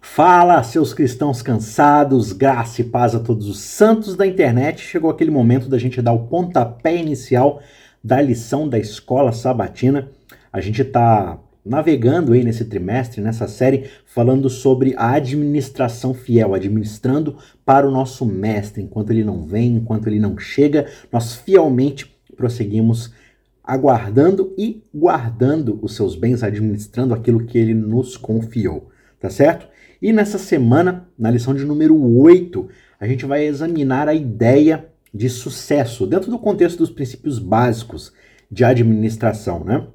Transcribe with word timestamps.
Fala, 0.00 0.62
seus 0.62 0.94
cristãos 0.94 1.42
cansados, 1.42 2.32
graça 2.32 2.80
e 2.80 2.84
paz 2.84 3.14
a 3.14 3.20
todos 3.20 3.48
os 3.48 3.58
santos 3.58 4.16
da 4.16 4.26
internet. 4.26 4.80
Chegou 4.80 5.10
aquele 5.10 5.30
momento 5.30 5.68
da 5.68 5.76
gente 5.76 6.00
dar 6.00 6.12
o 6.12 6.26
pontapé 6.26 6.96
inicial 6.96 7.60
da 8.02 8.20
lição 8.20 8.68
da 8.68 8.78
escola 8.78 9.32
sabatina. 9.32 10.08
A 10.52 10.60
gente 10.60 10.82
está 10.82 11.38
navegando 11.64 12.32
aí 12.32 12.44
nesse 12.44 12.64
trimestre, 12.64 13.20
nessa 13.20 13.48
série, 13.48 13.90
falando 14.06 14.48
sobre 14.48 14.94
a 14.96 15.14
administração 15.14 16.14
fiel, 16.14 16.54
administrando 16.54 17.36
para 17.64 17.86
o 17.86 17.90
nosso 17.90 18.24
mestre. 18.24 18.82
Enquanto 18.82 19.10
ele 19.10 19.24
não 19.24 19.42
vem, 19.42 19.76
enquanto 19.76 20.06
ele 20.06 20.20
não 20.20 20.38
chega, 20.38 20.86
nós 21.12 21.34
fielmente 21.34 22.16
prosseguimos 22.36 23.12
aguardando 23.64 24.54
e 24.56 24.82
guardando 24.94 25.78
os 25.82 25.94
seus 25.94 26.14
bens, 26.14 26.42
administrando 26.42 27.12
aquilo 27.12 27.44
que 27.44 27.58
ele 27.58 27.74
nos 27.74 28.16
confiou, 28.16 28.88
tá 29.20 29.28
certo? 29.28 29.68
E 30.00 30.12
nessa 30.12 30.38
semana, 30.38 31.08
na 31.18 31.30
lição 31.30 31.54
de 31.54 31.64
número 31.64 31.96
8, 32.18 32.68
a 33.00 33.06
gente 33.06 33.26
vai 33.26 33.44
examinar 33.44 34.08
a 34.08 34.14
ideia 34.14 34.88
de 35.12 35.28
sucesso 35.28 36.06
dentro 36.06 36.30
do 36.30 36.38
contexto 36.38 36.78
dos 36.78 36.90
princípios 36.90 37.38
básicos 37.38 38.12
de 38.50 38.64
administração, 38.64 39.64
né? 39.64 39.86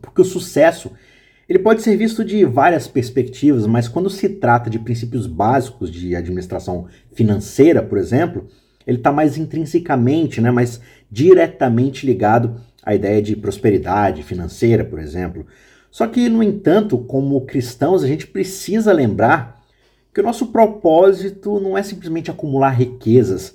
Porque 0.00 0.20
o 0.20 0.24
sucesso 0.24 0.92
ele 1.48 1.58
pode 1.58 1.82
ser 1.82 1.96
visto 1.96 2.24
de 2.24 2.44
várias 2.44 2.86
perspectivas, 2.86 3.66
mas 3.66 3.88
quando 3.88 4.08
se 4.08 4.28
trata 4.28 4.70
de 4.70 4.78
princípios 4.78 5.26
básicos 5.26 5.90
de 5.90 6.14
administração 6.14 6.86
financeira, 7.12 7.82
por 7.82 7.98
exemplo, 7.98 8.48
ele 8.86 8.98
está 8.98 9.12
mais 9.12 9.36
intrinsecamente, 9.36 10.40
né, 10.40 10.50
mais 10.50 10.80
diretamente 11.10 12.06
ligado 12.06 12.60
à 12.82 12.94
ideia 12.94 13.20
de 13.20 13.36
prosperidade 13.36 14.22
financeira, 14.22 14.84
por 14.84 14.98
exemplo. 14.98 15.46
Só 15.92 16.06
que, 16.08 16.28
no 16.28 16.42
entanto, 16.42 16.98
como 16.98 17.42
cristãos, 17.42 18.02
a 18.02 18.08
gente 18.08 18.26
precisa 18.26 18.92
lembrar 18.92 19.62
que 20.12 20.20
o 20.20 20.24
nosso 20.24 20.46
propósito 20.46 21.60
não 21.60 21.78
é 21.78 21.82
simplesmente 21.82 22.30
acumular 22.30 22.70
riquezas, 22.70 23.54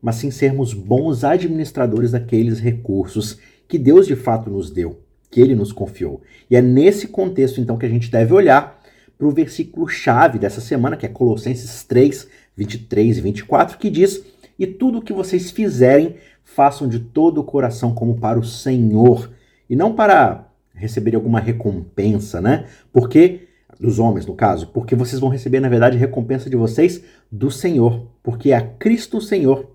mas 0.00 0.16
sim 0.16 0.30
sermos 0.30 0.72
bons 0.72 1.24
administradores 1.24 2.12
daqueles 2.12 2.60
recursos 2.60 3.38
que 3.66 3.78
Deus 3.78 4.06
de 4.06 4.14
fato 4.14 4.48
nos 4.50 4.70
deu 4.70 5.00
que 5.30 5.40
ele 5.40 5.54
nos 5.54 5.72
confiou. 5.72 6.22
E 6.50 6.56
é 6.56 6.62
nesse 6.62 7.08
contexto, 7.08 7.60
então, 7.60 7.76
que 7.76 7.86
a 7.86 7.88
gente 7.88 8.10
deve 8.10 8.32
olhar 8.32 8.80
para 9.16 9.26
o 9.26 9.32
versículo-chave 9.32 10.38
dessa 10.38 10.60
semana, 10.60 10.96
que 10.96 11.06
é 11.06 11.08
Colossenses 11.08 11.82
3, 11.84 12.28
23 12.56 13.18
e 13.18 13.20
24, 13.20 13.78
que 13.78 13.90
diz: 13.90 14.22
E 14.58 14.66
tudo 14.66 14.98
o 14.98 15.02
que 15.02 15.12
vocês 15.12 15.50
fizerem, 15.50 16.16
façam 16.44 16.88
de 16.88 16.98
todo 17.00 17.40
o 17.40 17.44
coração 17.44 17.94
como 17.94 18.18
para 18.18 18.38
o 18.38 18.44
Senhor, 18.44 19.30
e 19.68 19.76
não 19.76 19.92
para 19.92 20.47
receber 20.78 21.14
alguma 21.14 21.40
recompensa, 21.40 22.40
né? 22.40 22.66
Porque 22.92 23.48
dos 23.78 23.98
homens, 23.98 24.26
no 24.26 24.34
caso, 24.34 24.68
porque 24.68 24.94
vocês 24.94 25.20
vão 25.20 25.28
receber, 25.28 25.60
na 25.60 25.68
verdade, 25.68 25.96
recompensa 25.96 26.50
de 26.50 26.56
vocês 26.56 27.02
do 27.30 27.50
Senhor, 27.50 28.08
porque 28.22 28.50
é 28.50 28.56
a 28.56 28.62
Cristo 28.62 29.20
Senhor 29.20 29.70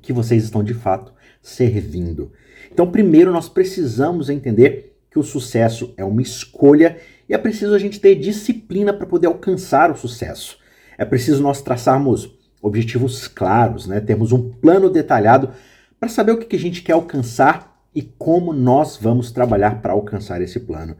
que 0.00 0.12
vocês 0.12 0.44
estão 0.44 0.62
de 0.62 0.74
fato 0.74 1.12
servindo. 1.42 2.32
Então, 2.72 2.90
primeiro 2.90 3.32
nós 3.32 3.48
precisamos 3.48 4.30
entender 4.30 4.96
que 5.10 5.18
o 5.18 5.22
sucesso 5.22 5.92
é 5.96 6.04
uma 6.04 6.22
escolha 6.22 6.96
e 7.28 7.34
é 7.34 7.38
preciso 7.38 7.74
a 7.74 7.78
gente 7.78 8.00
ter 8.00 8.14
disciplina 8.14 8.92
para 8.92 9.06
poder 9.06 9.26
alcançar 9.26 9.90
o 9.90 9.96
sucesso. 9.96 10.58
É 10.96 11.04
preciso 11.04 11.42
nós 11.42 11.60
traçarmos 11.60 12.38
objetivos 12.60 13.28
claros, 13.28 13.86
né? 13.86 14.00
termos 14.00 14.32
um 14.32 14.50
plano 14.50 14.90
detalhado 14.90 15.50
para 15.98 16.08
saber 16.08 16.32
o 16.32 16.38
que 16.38 16.56
a 16.56 16.58
gente 16.58 16.82
quer 16.82 16.92
alcançar 16.92 17.77
e 17.94 18.02
como 18.02 18.52
nós 18.52 18.96
vamos 18.96 19.30
trabalhar 19.30 19.80
para 19.80 19.92
alcançar 19.92 20.40
esse 20.40 20.60
plano. 20.60 20.96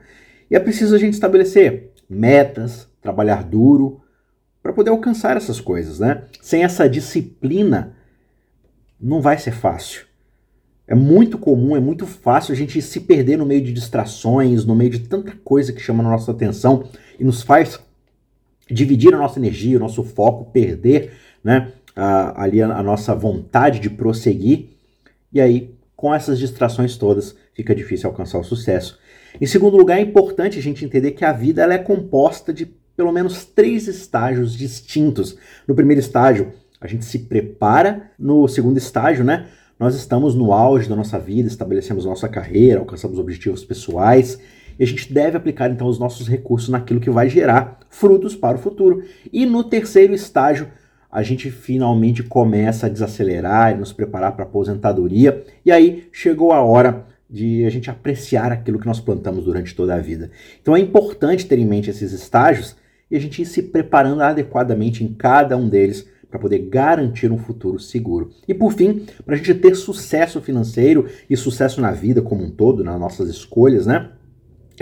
E 0.51 0.57
é 0.57 0.61
preciso 0.61 0.95
a 0.95 0.99
gente 0.99 1.15
estabelecer 1.15 1.91
metas, 2.09 2.89
trabalhar 3.01 3.45
duro 3.45 4.01
para 4.63 4.73
poder 4.73 4.91
alcançar 4.91 5.37
essas 5.37 5.61
coisas, 5.61 5.99
né? 5.99 6.25
Sem 6.41 6.65
essa 6.65 6.89
disciplina, 6.89 7.95
não 9.01 9.21
vai 9.21 9.39
ser 9.39 9.53
fácil. 9.53 10.07
É 10.87 10.95
muito 10.95 11.37
comum, 11.37 11.77
é 11.77 11.81
muito 11.81 12.07
fácil 12.07 12.53
a 12.53 12.57
gente 12.57 12.81
se 12.81 13.01
perder 13.01 13.37
no 13.37 13.45
meio 13.45 13.63
de 13.63 13.73
distrações, 13.73 14.65
no 14.65 14.75
meio 14.75 14.91
de 14.91 15.01
tanta 15.01 15.33
coisa 15.45 15.73
que 15.73 15.81
chama 15.81 16.03
a 16.03 16.11
nossa 16.11 16.31
atenção 16.31 16.89
e 17.21 17.25
nos 17.25 17.43
faz 17.43 17.79
dividir 18.71 19.15
a 19.15 19.19
nossa 19.19 19.39
energia, 19.39 19.77
o 19.77 19.81
nosso 19.81 20.03
foco, 20.03 20.51
perder 20.51 21.13
né, 21.45 21.73
ali 21.95 22.63
a, 22.63 22.79
a 22.79 22.83
nossa 22.83 23.15
vontade 23.15 23.81
de 23.81 23.91
prosseguir. 23.91 24.71
E 25.33 25.41
aí, 25.41 25.75
com 25.99 26.15
essas 26.15 26.39
distrações 26.39 26.97
todas, 26.97 27.35
fica 27.53 27.75
difícil 27.75 28.09
alcançar 28.09 28.39
o 28.39 28.45
sucesso. 28.45 29.01
Em 29.41 29.47
segundo 29.47 29.77
lugar, 29.77 29.99
é 29.99 30.01
importante 30.01 30.57
a 30.57 30.63
gente 30.63 30.85
entender 30.85 31.11
que 31.11 31.25
a 31.25 31.33
vida 31.33 31.61
ela 31.61 31.75
é 31.75 31.79
composta 31.79 32.53
de 32.53 32.67
pelo 32.97 33.11
menos 33.11 33.45
três 33.45 33.89
estágios 33.89 34.57
distintos. 34.57 35.37
No 35.67 35.75
primeiro 35.75 35.99
estágio, 35.99 36.53
a 36.81 36.87
gente 36.87 37.05
se 37.05 37.19
prepara, 37.19 38.13
no 38.17 38.47
segundo 38.47 38.79
estágio, 38.79 39.25
né, 39.25 39.49
nós 39.77 39.97
estamos 39.97 40.37
no 40.37 40.53
auge 40.53 40.89
da 40.89 40.95
nossa 40.95 41.19
vida, 41.19 41.49
estabelecemos 41.49 42.05
nossa 42.05 42.29
carreira, 42.29 42.79
alcançamos 42.79 43.19
objetivos 43.19 43.65
pessoais 43.65 44.39
e 44.79 44.85
a 44.85 44.87
gente 44.87 45.13
deve 45.13 45.37
aplicar 45.37 45.69
então 45.69 45.89
os 45.89 45.99
nossos 45.99 46.29
recursos 46.29 46.69
naquilo 46.69 47.01
que 47.01 47.11
vai 47.11 47.29
gerar 47.29 47.81
frutos 47.91 48.37
para 48.37 48.57
o 48.57 48.61
futuro. 48.61 49.03
E 49.33 49.45
no 49.45 49.65
terceiro 49.65 50.15
estágio, 50.15 50.69
a 51.11 51.23
gente 51.23 51.51
finalmente 51.51 52.23
começa 52.23 52.87
a 52.87 52.89
desacelerar 52.89 53.73
e 53.73 53.79
nos 53.79 53.93
preparar 53.93 54.33
para 54.33 54.45
a 54.45 54.47
aposentadoria, 54.47 55.45
e 55.65 55.73
aí 55.73 56.09
chegou 56.13 56.53
a 56.53 56.63
hora 56.63 57.07
de 57.29 57.65
a 57.65 57.71
gente 57.71 57.91
apreciar 57.91 58.53
aquilo 58.53 58.79
que 58.79 58.87
nós 58.87 59.01
plantamos 59.01 59.45
durante 59.45 59.75
toda 59.75 59.95
a 59.95 59.99
vida. 59.99 60.31
Então 60.61 60.77
é 60.77 60.81
importante 60.81 61.47
ter 61.47 61.59
em 61.59 61.67
mente 61.67 61.91
esses 61.91 62.13
estágios 62.13 62.77
e 63.11 63.17
a 63.17 63.21
gente 63.21 63.43
ir 63.43 63.47
se 63.47 63.63
preparando 63.63 64.23
adequadamente 64.23 65.05
em 65.05 65.09
cada 65.09 65.57
um 65.57 65.69
deles 65.69 66.07
para 66.31 66.39
poder 66.39 66.59
garantir 66.59 67.33
um 67.33 67.39
futuro 67.39 67.79
seguro. 67.79 68.31
E 68.47 68.53
por 68.53 68.73
fim, 68.73 69.07
para 69.25 69.35
a 69.35 69.39
gente 69.39 69.55
ter 69.55 69.75
sucesso 69.75 70.41
financeiro 70.41 71.07
e 71.29 71.37
sucesso 71.37 71.81
na 71.81 71.91
vida 71.91 72.21
como 72.21 72.45
um 72.45 72.51
todo, 72.51 72.85
nas 72.85 73.01
nossas 73.01 73.31
escolhas, 73.31 73.87
né? 73.87 74.11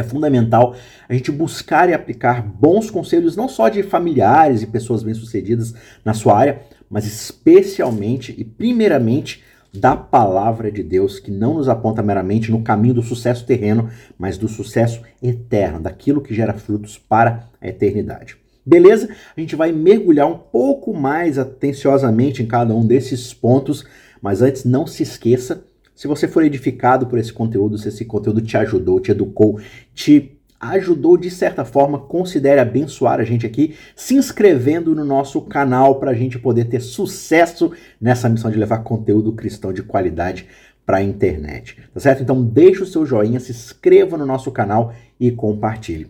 É 0.01 0.05
fundamental 0.05 0.75
a 1.09 1.15
gente 1.15 1.31
buscar 1.31 1.89
e 1.89 1.95
aplicar 1.95 2.43
bons 2.43 2.91
conselhos, 2.91 3.37
não 3.37 3.49
só 3.49 3.69
de 3.69 3.83
familiares 3.83 4.63
e 4.63 4.67
pessoas 4.67 5.03
bem-sucedidas 5.03 5.75
na 6.05 6.15
sua 6.15 6.37
área, 6.37 6.61
mas 6.89 7.07
especialmente 7.07 8.35
e 8.37 8.45
primeiramente 8.45 9.43
da 9.73 9.97
palavra 9.97 10.71
de 10.71 10.83
Deus, 10.83 11.19
que 11.19 11.31
não 11.31 11.55
nos 11.55 11.69
aponta 11.69 12.03
meramente 12.03 12.51
no 12.51 12.63
caminho 12.63 12.95
do 12.95 13.03
sucesso 13.03 13.45
terreno, 13.45 13.91
mas 14.19 14.39
do 14.39 14.49
sucesso 14.49 15.03
eterno, 15.23 15.81
daquilo 15.81 16.23
que 16.23 16.35
gera 16.35 16.55
frutos 16.55 16.99
para 16.99 17.49
a 17.61 17.69
eternidade. 17.69 18.37
Beleza? 18.65 19.09
A 19.37 19.41
gente 19.41 19.55
vai 19.55 19.71
mergulhar 19.71 20.27
um 20.27 20.39
pouco 20.39 20.93
mais 20.93 21.39
atenciosamente 21.39 22.43
em 22.43 22.47
cada 22.47 22.75
um 22.75 22.85
desses 22.85 23.33
pontos, 23.33 23.85
mas 24.21 24.43
antes 24.43 24.65
não 24.65 24.87
se 24.87 25.03
esqueça, 25.03 25.63
se 25.97 26.07
você 26.07 26.29
for 26.29 26.45
edificado 26.45 27.07
por 27.07 27.19
esse 27.19 27.33
conteúdo, 27.33 27.79
se 27.79 27.89
esse 27.89 28.05
conteúdo 28.05 28.43
te 28.43 28.55
ajudou, 28.59 29.01
te 29.01 29.11
educou, 29.11 29.59
te 29.95 30.39
ajudou 30.61 31.17
de 31.17 31.31
certa 31.31 31.65
forma, 31.65 31.99
considere 31.99 32.61
abençoar 32.61 33.19
a 33.19 33.25
gente 33.25 33.47
aqui, 33.47 33.75
se 33.95 34.15
inscrevendo 34.15 34.95
no 34.95 35.05
nosso 35.05 35.41
canal 35.41 35.99
para 35.99 36.11
a 36.11 36.15
gente 36.15 36.39
poder 36.39 36.67
ter 36.67 36.81
sucesso 36.81 37.73
nessa 37.99 38.29
missão 38.29 38.51
de 38.51 38.59
levar 38.59 38.79
conteúdo 38.79 39.33
cristão 39.33 39.73
de 39.73 39.83
qualidade 39.83 40.47
para 40.85 40.99
a 40.99 41.03
internet, 41.03 41.79
tá 41.93 41.99
certo? 41.99 42.23
Então 42.23 42.45
deixe 42.45 42.83
o 42.83 42.87
seu 42.87 43.05
joinha, 43.05 43.41
se 43.41 43.51
inscreva 43.51 44.19
no 44.19 44.27
nosso 44.27 44.53
canal 44.53 44.95
e 45.19 45.31
compartilhe. 45.31 46.09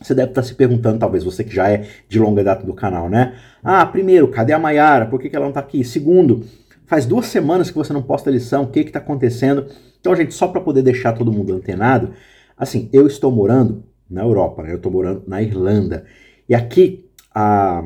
Você 0.00 0.14
deve 0.14 0.30
estar 0.30 0.42
se 0.42 0.54
perguntando, 0.54 0.98
talvez 0.98 1.22
você 1.22 1.44
que 1.44 1.54
já 1.54 1.70
é 1.70 1.86
de 2.08 2.18
longa 2.18 2.42
data 2.42 2.66
do 2.66 2.74
canal, 2.74 3.08
né? 3.08 3.36
Ah, 3.62 3.86
primeiro, 3.86 4.28
cadê 4.28 4.52
a 4.52 4.58
Mayara? 4.58 5.06
Por 5.06 5.20
que, 5.20 5.30
que 5.30 5.36
ela 5.36 5.44
não 5.44 5.50
está 5.50 5.60
aqui? 5.60 5.84
Segundo, 5.84 6.44
faz 6.86 7.06
duas 7.06 7.26
semanas 7.26 7.70
que 7.70 7.76
você 7.76 7.92
não 7.92 8.02
posta 8.02 8.30
lição, 8.30 8.64
o 8.64 8.68
que 8.68 8.80
está 8.80 8.98
acontecendo? 8.98 9.66
Então, 10.00 10.14
gente, 10.14 10.34
só 10.34 10.48
para 10.48 10.60
poder 10.60 10.82
deixar 10.82 11.12
todo 11.12 11.32
mundo 11.32 11.54
antenado, 11.54 12.10
assim, 12.56 12.88
eu 12.92 13.06
estou 13.06 13.30
morando 13.32 13.84
na 14.08 14.22
Europa, 14.22 14.62
né? 14.62 14.72
eu 14.72 14.76
estou 14.76 14.92
morando 14.92 15.24
na 15.26 15.42
Irlanda. 15.42 16.04
E 16.48 16.54
aqui 16.54 17.08
a, 17.34 17.82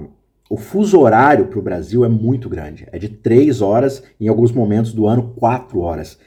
o 0.50 0.56
fuso 0.56 0.98
horário 0.98 1.46
para 1.46 1.58
o 1.58 1.62
Brasil 1.62 2.04
é 2.04 2.08
muito 2.08 2.48
grande. 2.48 2.86
É 2.90 2.98
de 2.98 3.08
três 3.08 3.60
horas, 3.60 4.02
em 4.20 4.28
alguns 4.28 4.50
momentos 4.52 4.92
do 4.92 5.06
ano, 5.06 5.34
quatro 5.36 5.80
horas. 5.80 6.18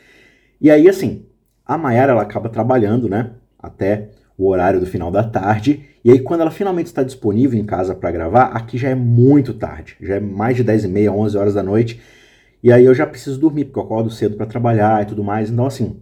E 0.60 0.69
aí, 0.69 0.88
assim, 0.88 1.25
a 1.66 1.78
Mayara 1.78 2.13
ela 2.13 2.22
acaba 2.22 2.50
trabalhando, 2.50 3.10
né? 3.10 3.31
Até 3.60 4.10
o 4.38 4.48
horário 4.48 4.80
do 4.80 4.86
final 4.86 5.12
da 5.12 5.24
tarde. 5.24 5.86
E 6.04 6.12
aí, 6.12 6.19
quando 6.19 6.42
ela 6.42 6.51
finalmente 6.51 6.88
está 6.88 7.04
disponível 7.04 7.60
em 7.60 7.66
casa 7.66 7.94
para 7.94 8.12
gravar, 8.12 8.46
aqui 8.46 8.78
já 8.78 8.90
é 8.90 8.96
muito 8.96 9.54
tarde, 9.54 9.96
já 10.01 10.16
é 10.16 10.19
mais 10.19 10.56
de 10.56 10.63
10 10.63 10.86
e 10.86 10.88
meia, 10.88 11.12
11 11.12 11.38
horas 11.38 11.54
da 11.54 11.62
noite. 11.62 12.00
E 12.63 12.72
aí 12.72 12.86
eu 12.86 12.94
já 12.94 13.06
preciso 13.06 13.40
dormir, 13.40 13.66
porque 13.66 13.80
eu 13.80 13.84
acordo 13.84 14.10
cedo 14.10 14.36
para 14.36 14.46
trabalhar 14.46 15.02
e 15.02 15.06
tudo 15.06 15.24
mais. 15.24 15.50
Então, 15.50 15.66
assim, 15.66 15.98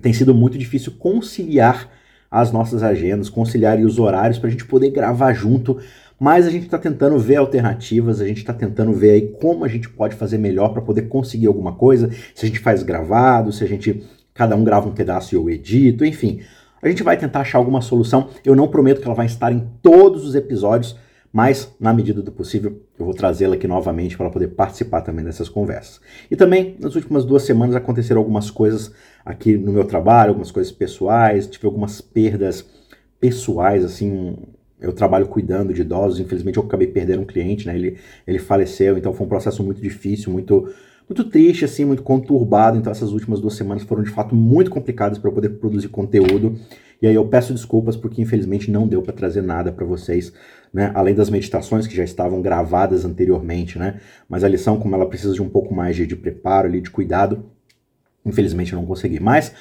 tem 0.00 0.12
sido 0.12 0.34
muito 0.34 0.58
difícil 0.58 0.92
conciliar 0.98 1.88
as 2.30 2.50
nossas 2.50 2.82
agendas, 2.82 3.28
conciliar 3.28 3.78
os 3.78 3.98
horários 3.98 4.38
para 4.38 4.48
a 4.48 4.50
gente 4.50 4.64
poder 4.64 4.90
gravar 4.90 5.32
junto. 5.32 5.78
Mas 6.18 6.46
a 6.46 6.50
gente 6.50 6.64
está 6.64 6.78
tentando 6.78 7.18
ver 7.18 7.36
alternativas, 7.36 8.20
a 8.20 8.26
gente 8.26 8.38
está 8.38 8.52
tentando 8.52 8.92
ver 8.92 9.10
aí 9.10 9.28
como 9.40 9.64
a 9.64 9.68
gente 9.68 9.88
pode 9.88 10.16
fazer 10.16 10.38
melhor 10.38 10.70
para 10.70 10.82
poder 10.82 11.02
conseguir 11.02 11.46
alguma 11.46 11.74
coisa. 11.74 12.10
Se 12.34 12.44
a 12.44 12.48
gente 12.48 12.58
faz 12.58 12.82
gravado, 12.82 13.52
se 13.52 13.62
a 13.62 13.66
gente 13.66 14.02
cada 14.32 14.56
um 14.56 14.64
grava 14.64 14.88
um 14.88 14.92
pedaço 14.92 15.34
e 15.34 15.36
eu 15.36 15.48
edito, 15.48 16.04
enfim. 16.04 16.40
A 16.82 16.88
gente 16.88 17.02
vai 17.02 17.16
tentar 17.16 17.40
achar 17.40 17.58
alguma 17.58 17.80
solução. 17.80 18.28
Eu 18.44 18.54
não 18.54 18.68
prometo 18.68 19.00
que 19.00 19.06
ela 19.06 19.14
vai 19.14 19.26
estar 19.26 19.52
em 19.52 19.66
todos 19.80 20.26
os 20.26 20.34
episódios, 20.34 20.96
mas 21.34 21.74
na 21.80 21.92
medida 21.92 22.22
do 22.22 22.30
possível 22.30 22.80
eu 22.96 23.06
vou 23.06 23.12
trazê-la 23.12 23.56
aqui 23.56 23.66
novamente 23.66 24.16
para 24.16 24.30
poder 24.30 24.46
participar 24.48 25.00
também 25.00 25.24
dessas 25.24 25.48
conversas. 25.48 26.00
E 26.30 26.36
também 26.36 26.76
nas 26.78 26.94
últimas 26.94 27.24
duas 27.24 27.42
semanas 27.42 27.74
aconteceram 27.74 28.20
algumas 28.20 28.52
coisas 28.52 28.92
aqui 29.24 29.56
no 29.56 29.72
meu 29.72 29.84
trabalho, 29.84 30.28
algumas 30.28 30.52
coisas 30.52 30.70
pessoais, 30.70 31.48
tive 31.48 31.66
algumas 31.66 32.00
perdas 32.00 32.64
pessoais, 33.18 33.84
assim, 33.84 34.36
eu 34.80 34.92
trabalho 34.92 35.26
cuidando 35.26 35.74
de 35.74 35.80
idosos, 35.80 36.20
infelizmente 36.20 36.56
eu 36.56 36.62
acabei 36.62 36.86
perdendo 36.86 37.22
um 37.22 37.26
cliente, 37.26 37.66
né? 37.66 37.74
Ele, 37.74 37.98
ele 38.24 38.38
faleceu, 38.38 38.96
então 38.96 39.12
foi 39.12 39.26
um 39.26 39.28
processo 39.28 39.60
muito 39.64 39.82
difícil, 39.82 40.32
muito 40.32 40.72
muito 41.08 41.22
triste, 41.24 41.66
assim, 41.66 41.84
muito 41.84 42.02
conturbado. 42.02 42.78
Então, 42.78 42.90
essas 42.90 43.12
últimas 43.12 43.38
duas 43.38 43.54
semanas 43.54 43.82
foram 43.82 44.02
de 44.02 44.08
fato 44.08 44.34
muito 44.34 44.70
complicadas 44.70 45.18
para 45.18 45.28
eu 45.28 45.34
poder 45.34 45.50
produzir 45.50 45.88
conteúdo. 45.88 46.58
E 47.02 47.06
aí 47.06 47.14
eu 47.14 47.26
peço 47.26 47.52
desculpas 47.52 47.96
porque 47.96 48.22
infelizmente 48.22 48.70
não 48.70 48.88
deu 48.88 49.02
para 49.02 49.12
trazer 49.12 49.42
nada 49.42 49.70
para 49.70 49.84
vocês, 49.84 50.32
né? 50.74 50.90
Além 50.92 51.14
das 51.14 51.30
meditações 51.30 51.86
que 51.86 51.94
já 51.94 52.02
estavam 52.02 52.42
gravadas 52.42 53.04
anteriormente, 53.04 53.78
né? 53.78 54.00
Mas 54.28 54.42
a 54.42 54.48
lição, 54.48 54.76
como 54.76 54.96
ela 54.96 55.06
precisa 55.06 55.32
de 55.32 55.40
um 55.40 55.48
pouco 55.48 55.72
mais 55.72 55.94
de, 55.94 56.04
de 56.04 56.16
preparo 56.16 56.66
ali, 56.66 56.80
de 56.80 56.90
cuidado, 56.90 57.44
infelizmente 58.26 58.72
eu 58.72 58.80
não 58.80 58.84
consegui. 58.84 59.20
Mas 59.20 59.52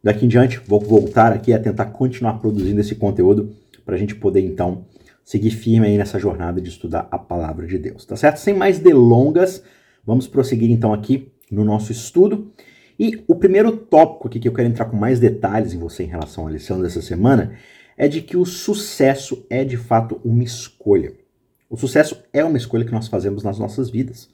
daqui 0.00 0.24
em 0.24 0.28
diante 0.28 0.60
vou 0.64 0.78
voltar 0.78 1.32
aqui 1.32 1.52
a 1.52 1.58
tentar 1.58 1.86
continuar 1.86 2.34
produzindo 2.34 2.80
esse 2.80 2.94
conteúdo 2.94 3.50
para 3.84 3.96
a 3.96 3.98
gente 3.98 4.14
poder 4.14 4.42
então 4.42 4.84
seguir 5.24 5.50
firme 5.50 5.88
aí 5.88 5.98
nessa 5.98 6.20
jornada 6.20 6.60
de 6.60 6.68
estudar 6.68 7.08
a 7.10 7.18
palavra 7.18 7.66
de 7.66 7.76
Deus, 7.76 8.04
tá 8.04 8.14
certo? 8.14 8.38
Sem 8.38 8.54
mais 8.54 8.78
delongas, 8.78 9.64
vamos 10.06 10.28
prosseguir 10.28 10.70
então 10.70 10.94
aqui 10.94 11.32
no 11.50 11.64
nosso 11.64 11.90
estudo. 11.90 12.52
E 12.96 13.24
o 13.26 13.34
primeiro 13.34 13.76
tópico 13.76 14.28
aqui 14.28 14.38
que 14.38 14.46
eu 14.46 14.52
quero 14.52 14.68
entrar 14.68 14.84
com 14.84 14.96
mais 14.96 15.18
detalhes 15.18 15.72
em 15.72 15.78
você 15.78 16.04
em 16.04 16.08
relação 16.08 16.46
à 16.46 16.50
lição 16.50 16.80
dessa 16.80 17.02
semana 17.02 17.54
é 18.00 18.08
de 18.08 18.22
que 18.22 18.34
o 18.34 18.46
sucesso 18.46 19.44
é 19.50 19.62
de 19.62 19.76
fato 19.76 20.18
uma 20.24 20.42
escolha. 20.42 21.12
O 21.68 21.76
sucesso 21.76 22.24
é 22.32 22.42
uma 22.42 22.56
escolha 22.56 22.86
que 22.86 22.92
nós 22.92 23.08
fazemos 23.08 23.42
nas 23.42 23.58
nossas 23.58 23.90
vidas. 23.90 24.30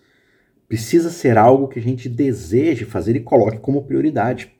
Precisa 0.69 1.11
ser 1.11 1.37
algo 1.37 1.67
que 1.67 1.81
a 1.81 1.83
gente 1.83 2.09
deseje 2.09 2.85
fazer 2.85 3.17
e 3.17 3.21
coloque 3.21 3.59
como 3.59 3.83
prioridade. 3.83 4.53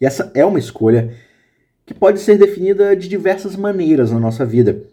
E 0.00 0.06
essa 0.06 0.30
é 0.32 0.44
uma 0.44 0.60
escolha 0.60 1.12
que 1.84 1.92
pode 1.92 2.20
ser 2.20 2.38
definida 2.38 2.94
de 2.94 3.08
diversas 3.08 3.56
maneiras 3.56 4.12
na 4.12 4.20
nossa 4.20 4.46
vida. 4.46 4.84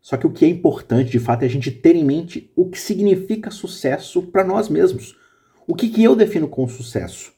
Só 0.00 0.16
que 0.16 0.26
o 0.26 0.32
que 0.32 0.46
é 0.46 0.48
importante, 0.48 1.10
de 1.10 1.18
fato, 1.18 1.42
é 1.42 1.44
a 1.44 1.50
gente 1.50 1.70
ter 1.70 1.94
em 1.94 2.06
mente 2.06 2.50
o 2.56 2.70
que 2.70 2.80
significa 2.80 3.50
sucesso 3.50 4.22
para 4.22 4.42
nós 4.42 4.70
mesmos. 4.70 5.18
O 5.66 5.74
que, 5.74 5.90
que 5.90 6.02
eu 6.02 6.16
defino 6.16 6.48
como 6.48 6.66
sucesso? 6.66 7.30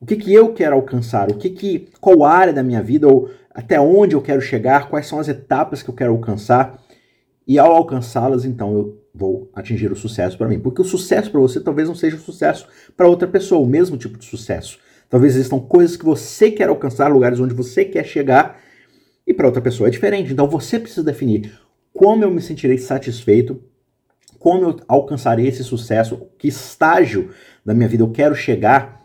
O 0.00 0.06
que, 0.06 0.14
que 0.14 0.32
eu 0.32 0.54
quero 0.54 0.76
alcançar? 0.76 1.28
O 1.28 1.34
que, 1.34 1.50
que 1.50 1.88
qual 2.00 2.24
área 2.24 2.52
da 2.52 2.62
minha 2.62 2.80
vida 2.80 3.08
ou 3.08 3.28
até 3.58 3.80
onde 3.80 4.14
eu 4.14 4.22
quero 4.22 4.40
chegar? 4.40 4.88
Quais 4.88 5.08
são 5.08 5.18
as 5.18 5.26
etapas 5.26 5.82
que 5.82 5.90
eu 5.90 5.94
quero 5.94 6.12
alcançar? 6.12 6.80
E 7.44 7.58
ao 7.58 7.72
alcançá-las, 7.72 8.44
então 8.44 8.72
eu 8.72 9.02
vou 9.12 9.50
atingir 9.52 9.90
o 9.90 9.96
sucesso 9.96 10.38
para 10.38 10.46
mim. 10.46 10.60
Porque 10.60 10.80
o 10.80 10.84
sucesso 10.84 11.28
para 11.28 11.40
você 11.40 11.58
talvez 11.58 11.88
não 11.88 11.94
seja 11.96 12.14
o 12.14 12.20
sucesso 12.20 12.68
para 12.96 13.08
outra 13.08 13.26
pessoa, 13.26 13.60
o 13.60 13.66
mesmo 13.66 13.96
tipo 13.96 14.16
de 14.16 14.24
sucesso. 14.26 14.78
Talvez 15.10 15.34
existam 15.34 15.58
coisas 15.58 15.96
que 15.96 16.04
você 16.04 16.52
quer 16.52 16.68
alcançar, 16.68 17.08
lugares 17.08 17.40
onde 17.40 17.52
você 17.52 17.84
quer 17.84 18.04
chegar, 18.04 18.60
e 19.26 19.34
para 19.34 19.48
outra 19.48 19.60
pessoa 19.60 19.88
é 19.88 19.90
diferente. 19.90 20.32
Então 20.32 20.48
você 20.48 20.78
precisa 20.78 21.02
definir 21.02 21.58
como 21.92 22.22
eu 22.22 22.30
me 22.30 22.40
sentirei 22.40 22.78
satisfeito, 22.78 23.60
como 24.38 24.66
eu 24.66 24.76
alcançarei 24.86 25.48
esse 25.48 25.64
sucesso, 25.64 26.28
que 26.38 26.46
estágio 26.46 27.30
da 27.66 27.74
minha 27.74 27.88
vida 27.88 28.04
eu 28.04 28.10
quero 28.12 28.36
chegar 28.36 29.04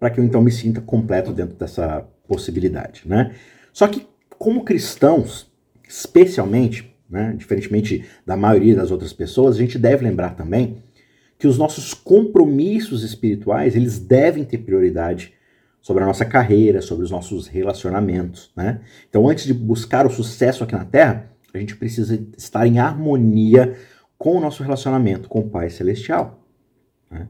para 0.00 0.10
que 0.10 0.18
eu 0.18 0.24
então 0.24 0.42
me 0.42 0.50
sinta 0.50 0.80
completo 0.80 1.32
dentro 1.32 1.54
dessa 1.54 2.04
possibilidade, 2.26 3.02
né? 3.06 3.36
Só 3.74 3.88
que 3.88 4.06
como 4.38 4.64
cristãos, 4.64 5.52
especialmente, 5.86 6.96
né, 7.10 7.34
diferentemente 7.36 8.06
da 8.24 8.36
maioria 8.36 8.76
das 8.76 8.92
outras 8.92 9.12
pessoas, 9.12 9.56
a 9.56 9.58
gente 9.58 9.78
deve 9.78 10.04
lembrar 10.04 10.36
também 10.36 10.78
que 11.36 11.48
os 11.48 11.58
nossos 11.58 11.92
compromissos 11.92 13.02
espirituais, 13.02 13.74
eles 13.74 13.98
devem 13.98 14.44
ter 14.44 14.58
prioridade 14.58 15.34
sobre 15.82 16.04
a 16.04 16.06
nossa 16.06 16.24
carreira, 16.24 16.80
sobre 16.80 17.04
os 17.04 17.10
nossos 17.10 17.48
relacionamentos, 17.48 18.52
né? 18.56 18.80
Então, 19.10 19.28
antes 19.28 19.44
de 19.44 19.52
buscar 19.52 20.06
o 20.06 20.10
sucesso 20.10 20.62
aqui 20.64 20.74
na 20.74 20.84
Terra, 20.84 21.30
a 21.52 21.58
gente 21.58 21.76
precisa 21.76 22.18
estar 22.38 22.66
em 22.66 22.78
harmonia 22.78 23.76
com 24.16 24.36
o 24.36 24.40
nosso 24.40 24.62
relacionamento 24.62 25.28
com 25.28 25.40
o 25.40 25.50
Pai 25.50 25.68
Celestial. 25.68 26.46
Né? 27.10 27.28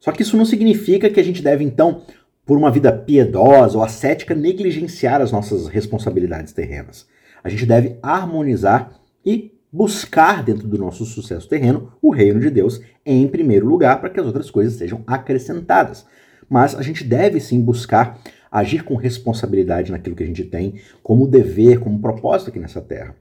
Só 0.00 0.12
que 0.12 0.22
isso 0.22 0.36
não 0.36 0.44
significa 0.44 1.10
que 1.10 1.20
a 1.20 1.24
gente 1.24 1.42
deve, 1.42 1.64
então, 1.64 2.04
por 2.44 2.56
uma 2.56 2.70
vida 2.70 2.92
piedosa 2.92 3.78
ou 3.78 3.84
ascética, 3.84 4.34
negligenciar 4.34 5.20
as 5.20 5.30
nossas 5.30 5.68
responsabilidades 5.68 6.52
terrenas. 6.52 7.06
A 7.42 7.48
gente 7.48 7.66
deve 7.66 7.98
harmonizar 8.02 9.00
e 9.24 9.52
buscar 9.72 10.42
dentro 10.42 10.68
do 10.68 10.76
nosso 10.76 11.04
sucesso 11.04 11.48
terreno 11.48 11.92
o 12.02 12.10
reino 12.10 12.40
de 12.40 12.50
Deus 12.50 12.80
em 13.06 13.26
primeiro 13.26 13.66
lugar 13.66 14.00
para 14.00 14.10
que 14.10 14.20
as 14.20 14.26
outras 14.26 14.50
coisas 14.50 14.74
sejam 14.74 15.02
acrescentadas. 15.06 16.04
Mas 16.48 16.74
a 16.74 16.82
gente 16.82 17.04
deve 17.04 17.40
sim 17.40 17.60
buscar 17.60 18.20
agir 18.50 18.84
com 18.84 18.96
responsabilidade 18.96 19.90
naquilo 19.90 20.14
que 20.14 20.22
a 20.22 20.26
gente 20.26 20.44
tem 20.44 20.74
como 21.02 21.26
dever, 21.26 21.80
como 21.80 22.00
propósito 22.00 22.50
aqui 22.50 22.58
nessa 22.58 22.82
terra. 22.82 23.16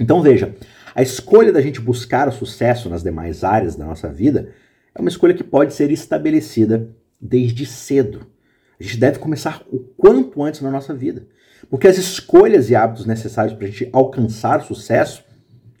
Então 0.00 0.20
veja, 0.20 0.54
a 0.94 1.02
escolha 1.02 1.52
da 1.52 1.60
gente 1.60 1.80
buscar 1.80 2.26
o 2.26 2.32
sucesso 2.32 2.88
nas 2.88 3.02
demais 3.02 3.44
áreas 3.44 3.76
da 3.76 3.84
nossa 3.84 4.08
vida 4.08 4.48
é 4.94 5.00
uma 5.00 5.08
escolha 5.08 5.34
que 5.34 5.44
pode 5.44 5.74
ser 5.74 5.92
estabelecida 5.92 6.90
desde 7.22 7.64
cedo. 7.64 8.26
A 8.80 8.82
gente 8.82 8.96
deve 8.96 9.20
começar 9.20 9.62
o 9.70 9.78
quanto 9.78 10.42
antes 10.42 10.60
na 10.60 10.70
nossa 10.70 10.92
vida. 10.92 11.24
Porque 11.70 11.86
as 11.86 11.96
escolhas 11.96 12.68
e 12.68 12.74
hábitos 12.74 13.06
necessários 13.06 13.54
para 13.54 13.66
a 13.66 13.70
gente 13.70 13.88
alcançar 13.92 14.62
sucesso, 14.62 15.22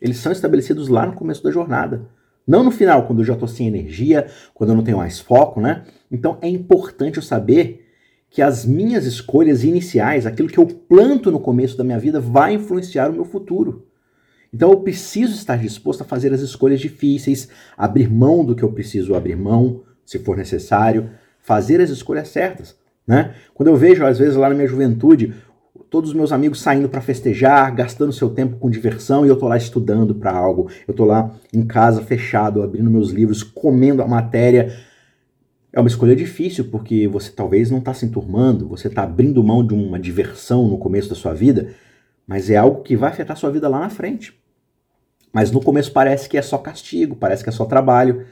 eles 0.00 0.18
são 0.18 0.30
estabelecidos 0.30 0.86
lá 0.86 1.04
no 1.04 1.14
começo 1.14 1.42
da 1.42 1.50
jornada. 1.50 2.08
Não 2.46 2.62
no 2.62 2.70
final, 2.70 3.06
quando 3.06 3.20
eu 3.20 3.24
já 3.24 3.32
estou 3.34 3.48
sem 3.48 3.66
energia, 3.66 4.28
quando 4.54 4.70
eu 4.70 4.76
não 4.76 4.84
tenho 4.84 4.98
mais 4.98 5.18
foco, 5.18 5.60
né? 5.60 5.84
Então 6.10 6.38
é 6.40 6.48
importante 6.48 7.16
eu 7.16 7.22
saber 7.22 7.88
que 8.30 8.40
as 8.40 8.64
minhas 8.64 9.04
escolhas 9.04 9.62
iniciais, 9.64 10.24
aquilo 10.24 10.48
que 10.48 10.58
eu 10.58 10.66
planto 10.66 11.30
no 11.30 11.38
começo 11.38 11.76
da 11.76 11.84
minha 11.84 11.98
vida, 11.98 12.20
vai 12.20 12.54
influenciar 12.54 13.10
o 13.10 13.12
meu 13.12 13.24
futuro. 13.24 13.86
Então 14.52 14.70
eu 14.70 14.80
preciso 14.80 15.34
estar 15.34 15.56
disposto 15.56 16.02
a 16.02 16.04
fazer 16.04 16.32
as 16.32 16.40
escolhas 16.40 16.80
difíceis, 16.80 17.48
abrir 17.76 18.10
mão 18.10 18.44
do 18.44 18.54
que 18.54 18.62
eu 18.62 18.72
preciso 18.72 19.14
abrir 19.14 19.36
mão, 19.36 19.82
se 20.04 20.18
for 20.18 20.36
necessário, 20.36 21.10
fazer 21.42 21.80
as 21.80 21.90
escolhas 21.90 22.28
certas. 22.28 22.76
Né? 23.06 23.34
Quando 23.52 23.68
eu 23.68 23.76
vejo, 23.76 24.06
às 24.06 24.18
vezes, 24.18 24.36
lá 24.36 24.48
na 24.48 24.54
minha 24.54 24.66
juventude, 24.66 25.34
todos 25.90 26.10
os 26.10 26.16
meus 26.16 26.32
amigos 26.32 26.60
saindo 26.60 26.88
para 26.88 27.02
festejar, 27.02 27.74
gastando 27.74 28.12
seu 28.12 28.30
tempo 28.30 28.56
com 28.56 28.70
diversão, 28.70 29.26
e 29.26 29.28
eu 29.28 29.36
tô 29.36 29.46
lá 29.46 29.56
estudando 29.56 30.14
para 30.14 30.32
algo, 30.32 30.70
eu 30.88 30.94
tô 30.94 31.04
lá 31.04 31.34
em 31.52 31.66
casa 31.66 32.00
fechado, 32.00 32.62
abrindo 32.62 32.90
meus 32.90 33.10
livros, 33.10 33.42
comendo 33.42 34.02
a 34.02 34.08
matéria. 34.08 34.74
É 35.72 35.80
uma 35.80 35.88
escolha 35.88 36.16
difícil, 36.16 36.66
porque 36.70 37.06
você 37.08 37.30
talvez 37.30 37.70
não 37.70 37.78
está 37.78 37.92
se 37.92 38.06
enturmando, 38.06 38.68
você 38.68 38.88
está 38.88 39.02
abrindo 39.02 39.42
mão 39.42 39.66
de 39.66 39.74
uma 39.74 39.98
diversão 39.98 40.68
no 40.68 40.78
começo 40.78 41.08
da 41.08 41.14
sua 41.14 41.34
vida, 41.34 41.74
mas 42.26 42.48
é 42.48 42.56
algo 42.56 42.82
que 42.82 42.96
vai 42.96 43.10
afetar 43.10 43.36
sua 43.36 43.50
vida 43.50 43.68
lá 43.68 43.80
na 43.80 43.90
frente. 43.90 44.34
Mas 45.32 45.50
no 45.50 45.60
começo 45.60 45.90
parece 45.92 46.28
que 46.28 46.36
é 46.36 46.42
só 46.42 46.58
castigo, 46.58 47.16
parece 47.16 47.42
que 47.42 47.48
é 47.48 47.52
só 47.52 47.64
trabalho. 47.64 48.26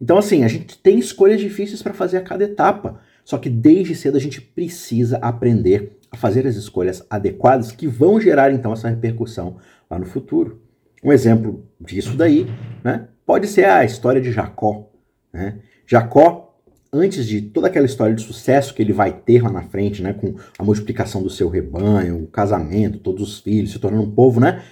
Então, 0.00 0.18
assim, 0.18 0.44
a 0.44 0.48
gente 0.48 0.78
tem 0.78 0.98
escolhas 0.98 1.40
difíceis 1.40 1.82
para 1.82 1.92
fazer 1.92 2.18
a 2.18 2.22
cada 2.22 2.44
etapa. 2.44 3.00
Só 3.24 3.36
que 3.36 3.50
desde 3.50 3.94
cedo 3.94 4.16
a 4.16 4.20
gente 4.20 4.40
precisa 4.40 5.18
aprender 5.18 5.98
a 6.10 6.16
fazer 6.16 6.46
as 6.46 6.56
escolhas 6.56 7.04
adequadas 7.10 7.72
que 7.72 7.86
vão 7.86 8.18
gerar 8.18 8.50
então 8.50 8.72
essa 8.72 8.88
repercussão 8.88 9.58
lá 9.90 9.98
no 9.98 10.06
futuro. 10.06 10.62
Um 11.04 11.12
exemplo 11.12 11.64
disso 11.78 12.16
daí 12.16 12.46
né, 12.82 13.06
pode 13.26 13.46
ser 13.46 13.66
a 13.66 13.84
história 13.84 14.20
de 14.20 14.32
Jacó. 14.32 14.90
Né? 15.32 15.58
Jacó, 15.86 16.58
antes 16.92 17.26
de 17.26 17.42
toda 17.42 17.66
aquela 17.66 17.86
história 17.86 18.14
de 18.14 18.22
sucesso 18.22 18.72
que 18.72 18.80
ele 18.80 18.92
vai 18.92 19.12
ter 19.12 19.42
lá 19.42 19.50
na 19.50 19.62
frente, 19.62 20.02
né, 20.02 20.14
com 20.14 20.34
a 20.58 20.64
multiplicação 20.64 21.22
do 21.22 21.28
seu 21.28 21.48
rebanho, 21.48 22.22
o 22.22 22.26
casamento, 22.26 22.98
todos 22.98 23.22
os 23.22 23.40
filhos, 23.40 23.72
se 23.72 23.78
tornando 23.78 24.04
um 24.04 24.10
povo, 24.10 24.40
né? 24.40 24.62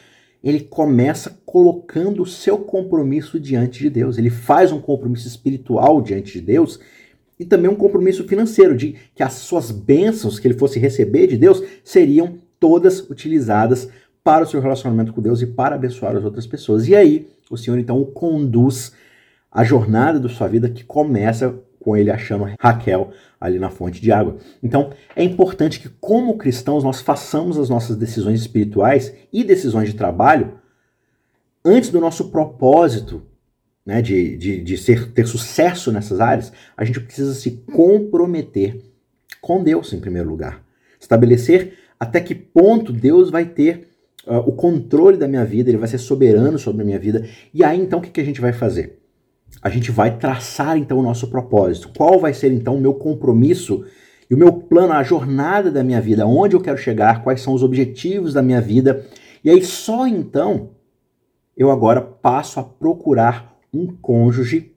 Ele 0.48 0.60
começa 0.60 1.40
colocando 1.44 2.22
o 2.22 2.26
seu 2.26 2.58
compromisso 2.58 3.40
diante 3.40 3.80
de 3.80 3.90
Deus. 3.90 4.16
Ele 4.16 4.30
faz 4.30 4.70
um 4.70 4.80
compromisso 4.80 5.26
espiritual 5.26 6.00
diante 6.00 6.34
de 6.34 6.40
Deus 6.40 6.78
e 7.36 7.44
também 7.44 7.68
um 7.68 7.74
compromisso 7.74 8.22
financeiro, 8.28 8.76
de 8.76 8.94
que 9.12 9.24
as 9.24 9.32
suas 9.32 9.72
bênçãos 9.72 10.38
que 10.38 10.46
ele 10.46 10.56
fosse 10.56 10.78
receber 10.78 11.26
de 11.26 11.36
Deus 11.36 11.60
seriam 11.82 12.38
todas 12.60 13.00
utilizadas 13.10 13.88
para 14.22 14.44
o 14.44 14.46
seu 14.46 14.60
relacionamento 14.60 15.12
com 15.12 15.20
Deus 15.20 15.42
e 15.42 15.46
para 15.46 15.74
abençoar 15.74 16.14
as 16.14 16.24
outras 16.24 16.46
pessoas. 16.46 16.86
E 16.86 16.94
aí, 16.94 17.26
o 17.50 17.56
Senhor 17.56 17.76
então 17.76 18.00
o 18.00 18.06
conduz 18.06 18.92
à 19.50 19.64
jornada 19.64 20.20
da 20.20 20.28
sua 20.28 20.46
vida 20.46 20.68
que 20.68 20.84
começa 20.84 21.58
com 21.80 21.96
ele 21.96 22.10
achando 22.10 22.48
Raquel 22.60 23.10
ali 23.40 23.58
na 23.58 23.70
fonte 23.70 24.00
de 24.00 24.10
água. 24.10 24.36
Então, 24.62 24.90
é 25.14 25.22
importante 25.22 25.80
que, 25.80 25.88
como 26.00 26.38
cristãos, 26.38 26.82
nós 26.82 27.00
façamos 27.00 27.58
as 27.58 27.68
nossas 27.68 27.96
decisões 27.96 28.40
espirituais 28.40 29.14
e 29.32 29.44
decisões 29.44 29.88
de 29.88 29.94
trabalho 29.94 30.54
antes 31.64 31.90
do 31.90 32.00
nosso 32.00 32.30
propósito 32.30 33.22
né, 33.86 34.02
de, 34.02 34.36
de, 34.36 34.60
de 34.62 34.76
ser, 34.76 35.12
ter 35.12 35.26
sucesso 35.28 35.92
nessas 35.92 36.20
áreas, 36.20 36.52
a 36.76 36.84
gente 36.84 37.00
precisa 37.00 37.32
se 37.34 37.62
comprometer 37.72 38.82
com 39.40 39.62
Deus 39.62 39.92
em 39.92 40.00
primeiro 40.00 40.28
lugar. 40.28 40.64
Estabelecer 41.00 41.74
até 41.98 42.20
que 42.20 42.34
ponto 42.34 42.92
Deus 42.92 43.30
vai 43.30 43.44
ter 43.44 43.88
uh, 44.26 44.38
o 44.38 44.52
controle 44.52 45.16
da 45.16 45.28
minha 45.28 45.44
vida, 45.44 45.70
ele 45.70 45.78
vai 45.78 45.88
ser 45.88 45.98
soberano 45.98 46.58
sobre 46.58 46.82
a 46.82 46.84
minha 46.84 46.98
vida. 46.98 47.28
E 47.54 47.62
aí 47.62 47.80
então 47.80 48.00
o 48.00 48.02
que, 48.02 48.10
que 48.10 48.20
a 48.20 48.24
gente 48.24 48.40
vai 48.40 48.52
fazer? 48.52 48.98
A 49.66 49.68
gente 49.68 49.90
vai 49.90 50.16
traçar 50.16 50.78
então 50.78 50.96
o 50.96 51.02
nosso 51.02 51.26
propósito. 51.26 51.90
Qual 51.96 52.20
vai 52.20 52.32
ser 52.32 52.52
então 52.52 52.76
o 52.76 52.80
meu 52.80 52.94
compromisso 52.94 53.84
e 54.30 54.32
o 54.32 54.38
meu 54.38 54.52
plano, 54.52 54.92
a 54.92 55.02
jornada 55.02 55.72
da 55.72 55.82
minha 55.82 56.00
vida, 56.00 56.24
onde 56.24 56.54
eu 56.54 56.60
quero 56.60 56.78
chegar, 56.78 57.24
quais 57.24 57.40
são 57.40 57.52
os 57.52 57.64
objetivos 57.64 58.32
da 58.32 58.42
minha 58.42 58.60
vida. 58.60 59.04
E 59.42 59.50
aí 59.50 59.64
só 59.64 60.06
então 60.06 60.70
eu 61.56 61.68
agora 61.68 62.00
passo 62.00 62.60
a 62.60 62.62
procurar 62.62 63.58
um 63.74 63.88
cônjuge 63.88 64.72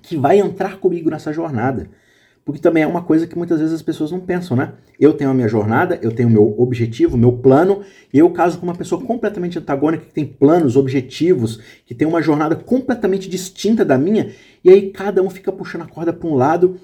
que 0.00 0.16
vai 0.16 0.38
entrar 0.38 0.78
comigo 0.78 1.10
nessa 1.10 1.30
jornada. 1.30 1.90
Porque 2.44 2.60
também 2.60 2.82
é 2.82 2.86
uma 2.86 3.02
coisa 3.02 3.26
que 3.26 3.38
muitas 3.38 3.58
vezes 3.58 3.74
as 3.74 3.80
pessoas 3.80 4.10
não 4.10 4.20
pensam, 4.20 4.54
né? 4.54 4.74
Eu 5.00 5.14
tenho 5.14 5.30
a 5.30 5.34
minha 5.34 5.48
jornada, 5.48 5.98
eu 6.02 6.12
tenho 6.12 6.28
o 6.28 6.32
meu 6.32 6.54
objetivo, 6.58 7.16
o 7.16 7.18
meu 7.18 7.32
plano, 7.32 7.82
e 8.12 8.18
eu 8.18 8.28
caso 8.30 8.58
com 8.58 8.66
uma 8.66 8.74
pessoa 8.74 9.00
completamente 9.02 9.58
antagônica, 9.58 10.04
que 10.04 10.12
tem 10.12 10.26
planos, 10.26 10.76
objetivos, 10.76 11.58
que 11.86 11.94
tem 11.94 12.06
uma 12.06 12.20
jornada 12.20 12.54
completamente 12.54 13.30
distinta 13.30 13.82
da 13.82 13.96
minha, 13.96 14.30
e 14.62 14.68
aí 14.68 14.90
cada 14.90 15.22
um 15.22 15.30
fica 15.30 15.50
puxando 15.50 15.82
a 15.82 15.86
corda 15.86 16.12
para 16.12 16.28
um 16.28 16.34
lado 16.34 16.78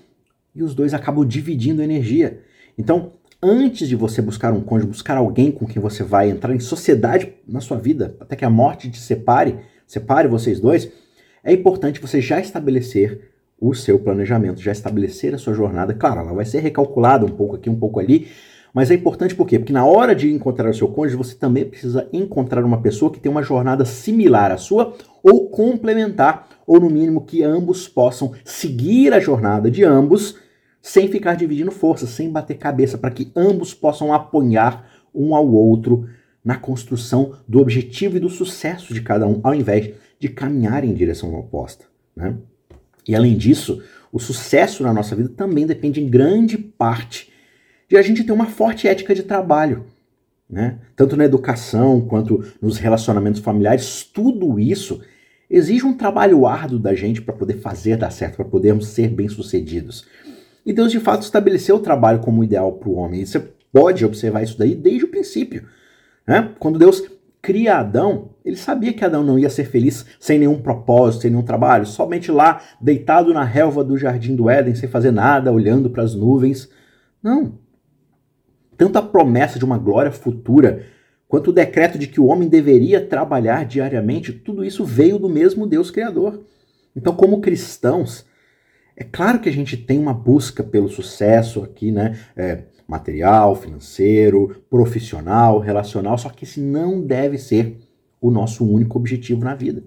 e 0.55 0.63
os 0.63 0.75
dois 0.75 0.95
acabam 0.95 1.27
dividindo 1.27 1.83
energia. 1.83 2.41
Então, 2.79 3.13
antes 3.43 3.87
de 3.87 3.97
você 3.97 4.23
buscar 4.23 4.55
um 4.55 4.63
cônjuge, 4.63 4.89
buscar 4.89 5.19
alguém 5.19 5.53
com 5.53 5.67
quem 5.67 5.81
você 5.81 6.03
vai 6.03 6.31
entrar 6.31 6.55
em 6.55 6.61
sociedade 6.61 7.35
na 7.47 7.61
sua 7.61 7.77
vida, 7.77 8.17
até 8.19 8.35
que 8.35 8.47
a 8.47 8.51
morte 8.51 8.91
te 8.91 8.99
separe, 8.99 9.59
separe 9.87 10.27
vocês 10.27 10.59
dois, 10.59 10.91
é 11.45 11.53
importante 11.53 12.01
você 12.01 12.21
já 12.21 12.41
estabelecer 12.41 13.30
o 13.61 13.75
seu 13.75 13.99
planejamento, 13.99 14.61
já 14.61 14.73
estabelecer 14.73 15.35
a 15.35 15.39
sua 15.39 15.53
jornada. 15.53 15.93
Claro, 15.93 16.21
ela 16.21 16.33
vai 16.33 16.45
ser 16.45 16.61
recalculada 16.61 17.27
um 17.27 17.31
pouco 17.31 17.57
aqui, 17.57 17.69
um 17.69 17.79
pouco 17.79 18.01
ali, 18.01 18.29
mas 18.73 18.91
é 18.91 18.95
importante 18.95 19.35
por 19.35 19.47
quê? 19.47 19.59
Porque 19.59 19.73
na 19.73 19.85
hora 19.85 20.15
de 20.15 20.33
encontrar 20.33 20.71
o 20.71 20.75
seu 20.75 20.89
cônjuge, 20.89 21.17
você 21.17 21.35
também 21.35 21.65
precisa 21.65 22.09
encontrar 22.13 22.65
uma 22.65 22.81
pessoa 22.81 23.13
que 23.13 23.21
tem 23.21 23.31
uma 23.31 23.43
jornada 23.43 23.85
similar 23.85 24.53
à 24.53 24.57
sua 24.57 24.95
ou 25.23 25.51
complementar, 25.51 26.49
ou 26.67 26.81
no 26.81 26.89
mínimo 26.89 27.25
que 27.25 27.43
ambos 27.43 27.89
possam 27.89 28.33
seguir 28.45 29.13
a 29.13 29.21
jornada 29.21 29.71
de 29.71 29.85
ambos 29.85 30.37
sem 30.81 31.09
ficar 31.09 31.35
dividindo 31.35 31.71
forças, 31.71 32.11
sem 32.11 32.31
bater 32.31 32.57
cabeça, 32.57 32.97
para 32.97 33.11
que 33.11 33.31
ambos 33.37 33.75
possam 33.75 34.15
apoiar 34.15 34.89
um 35.15 35.35
ao 35.35 35.47
outro 35.53 36.09
na 36.43 36.57
construção 36.57 37.35
do 37.47 37.61
objetivo 37.61 38.17
e 38.17 38.21
do 38.21 38.31
sucesso 38.31 38.95
de 38.95 39.03
cada 39.03 39.27
um, 39.27 39.41
ao 39.43 39.55
invés 39.55 39.95
de 40.19 40.29
caminhar 40.29 40.85
em 40.85 40.95
direção 40.95 41.35
oposta. 41.35 41.85
Né? 42.17 42.37
E 43.11 43.15
além 43.17 43.37
disso, 43.37 43.83
o 44.13 44.21
sucesso 44.21 44.85
na 44.85 44.95
nossa 44.95 45.17
vida 45.17 45.29
também 45.29 45.67
depende 45.67 46.01
em 46.01 46.09
grande 46.09 46.57
parte 46.57 47.33
de 47.89 47.97
a 47.97 48.03
gente 48.03 48.23
ter 48.23 48.31
uma 48.31 48.47
forte 48.47 48.87
ética 48.87 49.13
de 49.13 49.25
trabalho. 49.25 49.87
Né? 50.49 50.79
Tanto 50.95 51.17
na 51.17 51.25
educação 51.25 52.01
quanto 52.03 52.45
nos 52.63 52.79
relacionamentos 52.79 53.41
familiares, 53.41 54.05
tudo 54.05 54.61
isso 54.61 55.01
exige 55.51 55.85
um 55.85 55.93
trabalho 55.93 56.47
árduo 56.47 56.79
da 56.79 56.95
gente 56.95 57.21
para 57.21 57.35
poder 57.35 57.55
fazer 57.55 57.97
dar 57.97 58.13
certo, 58.13 58.37
para 58.37 58.45
podermos 58.45 58.87
ser 58.87 59.09
bem-sucedidos. 59.09 60.07
E 60.65 60.73
Deus 60.73 60.93
de 60.93 61.01
fato 61.01 61.23
estabeleceu 61.23 61.75
o 61.77 61.81
trabalho 61.81 62.21
como 62.21 62.45
ideal 62.45 62.75
para 62.75 62.89
o 62.89 62.95
homem. 62.95 63.23
E 63.23 63.27
você 63.27 63.41
pode 63.73 64.05
observar 64.05 64.45
isso 64.45 64.57
daí 64.57 64.77
desde 64.77 65.05
o 65.05 65.09
princípio. 65.09 65.65
Né? 66.25 66.49
Quando 66.61 66.79
Deus 66.79 67.03
cria 67.43 67.79
Adão, 67.79 68.31
ele 68.45 68.57
sabia 68.57 68.93
que 68.93 69.05
Adão 69.05 69.23
não 69.23 69.39
ia 69.39 69.51
ser 69.51 69.65
feliz 69.65 70.05
sem 70.19 70.39
nenhum 70.39 70.61
propósito, 70.61 71.23
sem 71.23 71.31
nenhum 71.31 71.43
trabalho, 71.43 71.87
somente 71.87 72.31
lá, 72.31 72.61
deitado 72.81 73.33
na 73.33 73.45
relva 73.45 73.83
do 73.83 73.97
jardim 73.97 74.35
do 74.35 74.49
Éden, 74.49 74.75
sem 74.75 74.89
fazer 74.89 75.11
nada, 75.11 75.53
olhando 75.53 75.91
para 75.91 76.03
as 76.03 76.15
nuvens. 76.15 76.69
Não. 77.23 77.59
Tanto 78.77 78.99
a 78.99 79.03
promessa 79.03 79.59
de 79.59 79.65
uma 79.65 79.79
glória 79.79 80.11
futura, 80.11 80.87
quanto 81.29 81.51
o 81.51 81.53
decreto 81.53 81.99
de 81.99 82.07
que 82.07 82.21
o 82.21 82.27
homem 82.27 82.49
deveria 82.49 83.05
trabalhar 83.05 83.65
diariamente, 83.65 84.33
tudo 84.33 84.65
isso 84.65 84.85
veio 84.85 85.19
do 85.19 85.29
mesmo 85.29 85.67
Deus 85.67 85.91
Criador. 85.91 86.43
Então, 86.95 87.15
como 87.15 87.41
cristãos, 87.41 88.27
é 88.97 89.05
claro 89.05 89.39
que 89.39 89.49
a 89.49 89.53
gente 89.53 89.77
tem 89.77 89.99
uma 89.99 90.13
busca 90.13 90.63
pelo 90.63 90.89
sucesso 90.89 91.63
aqui, 91.63 91.91
né? 91.93 92.19
É, 92.37 92.65
material, 92.91 93.55
financeiro, 93.55 94.63
profissional, 94.69 95.61
relacional, 95.61 96.19
só 96.19 96.29
que 96.29 96.45
esse 96.45 96.61
não 96.61 97.01
deve 97.01 97.39
ser 97.39 97.79
o 98.21 98.31
nosso 98.33 98.69
único 98.69 98.99
objetivo 98.99 99.45
na 99.45 99.55
vida. 99.55 99.85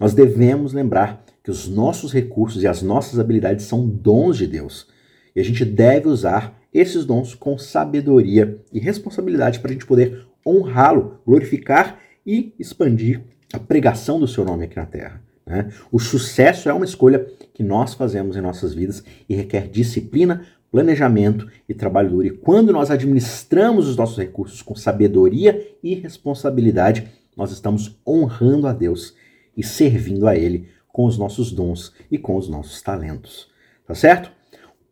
Nós 0.00 0.14
devemos 0.14 0.72
lembrar 0.72 1.24
que 1.44 1.50
os 1.50 1.68
nossos 1.68 2.12
recursos 2.12 2.62
e 2.62 2.66
as 2.66 2.82
nossas 2.82 3.20
habilidades 3.20 3.66
são 3.66 3.86
dons 3.86 4.36
de 4.36 4.48
Deus. 4.48 4.88
E 5.34 5.40
a 5.40 5.44
gente 5.44 5.64
deve 5.64 6.08
usar 6.08 6.58
esses 6.74 7.04
dons 7.04 7.34
com 7.34 7.56
sabedoria 7.56 8.58
e 8.72 8.80
responsabilidade 8.80 9.60
para 9.60 9.70
a 9.70 9.72
gente 9.72 9.86
poder 9.86 10.26
honrá-lo, 10.44 11.20
glorificar 11.24 12.00
e 12.26 12.52
expandir 12.58 13.22
a 13.52 13.58
pregação 13.58 14.18
do 14.18 14.26
seu 14.26 14.44
nome 14.44 14.64
aqui 14.64 14.76
na 14.76 14.86
terra. 14.86 15.22
Né? 15.46 15.68
O 15.90 15.98
sucesso 15.98 16.68
é 16.68 16.72
uma 16.72 16.84
escolha 16.84 17.26
que 17.54 17.62
nós 17.62 17.94
fazemos 17.94 18.36
em 18.36 18.40
nossas 18.40 18.74
vidas 18.74 19.04
e 19.28 19.34
requer 19.34 19.68
disciplina, 19.68 20.44
planejamento 20.70 21.48
e 21.68 21.74
trabalho 21.74 22.10
duro. 22.10 22.26
E 22.26 22.30
quando 22.30 22.72
nós 22.72 22.90
administramos 22.90 23.88
os 23.88 23.96
nossos 23.96 24.16
recursos 24.16 24.62
com 24.62 24.74
sabedoria 24.74 25.76
e 25.82 25.94
responsabilidade, 25.94 27.08
nós 27.36 27.50
estamos 27.50 27.98
honrando 28.06 28.66
a 28.66 28.72
Deus 28.72 29.14
e 29.56 29.64
servindo 29.64 30.28
a 30.28 30.36
Ele 30.36 30.68
com 30.88 31.04
os 31.04 31.18
nossos 31.18 31.52
dons 31.52 31.92
e 32.10 32.18
com 32.18 32.36
os 32.36 32.48
nossos 32.48 32.80
talentos. 32.82 33.48
Tá 33.86 33.94
certo? 33.94 34.30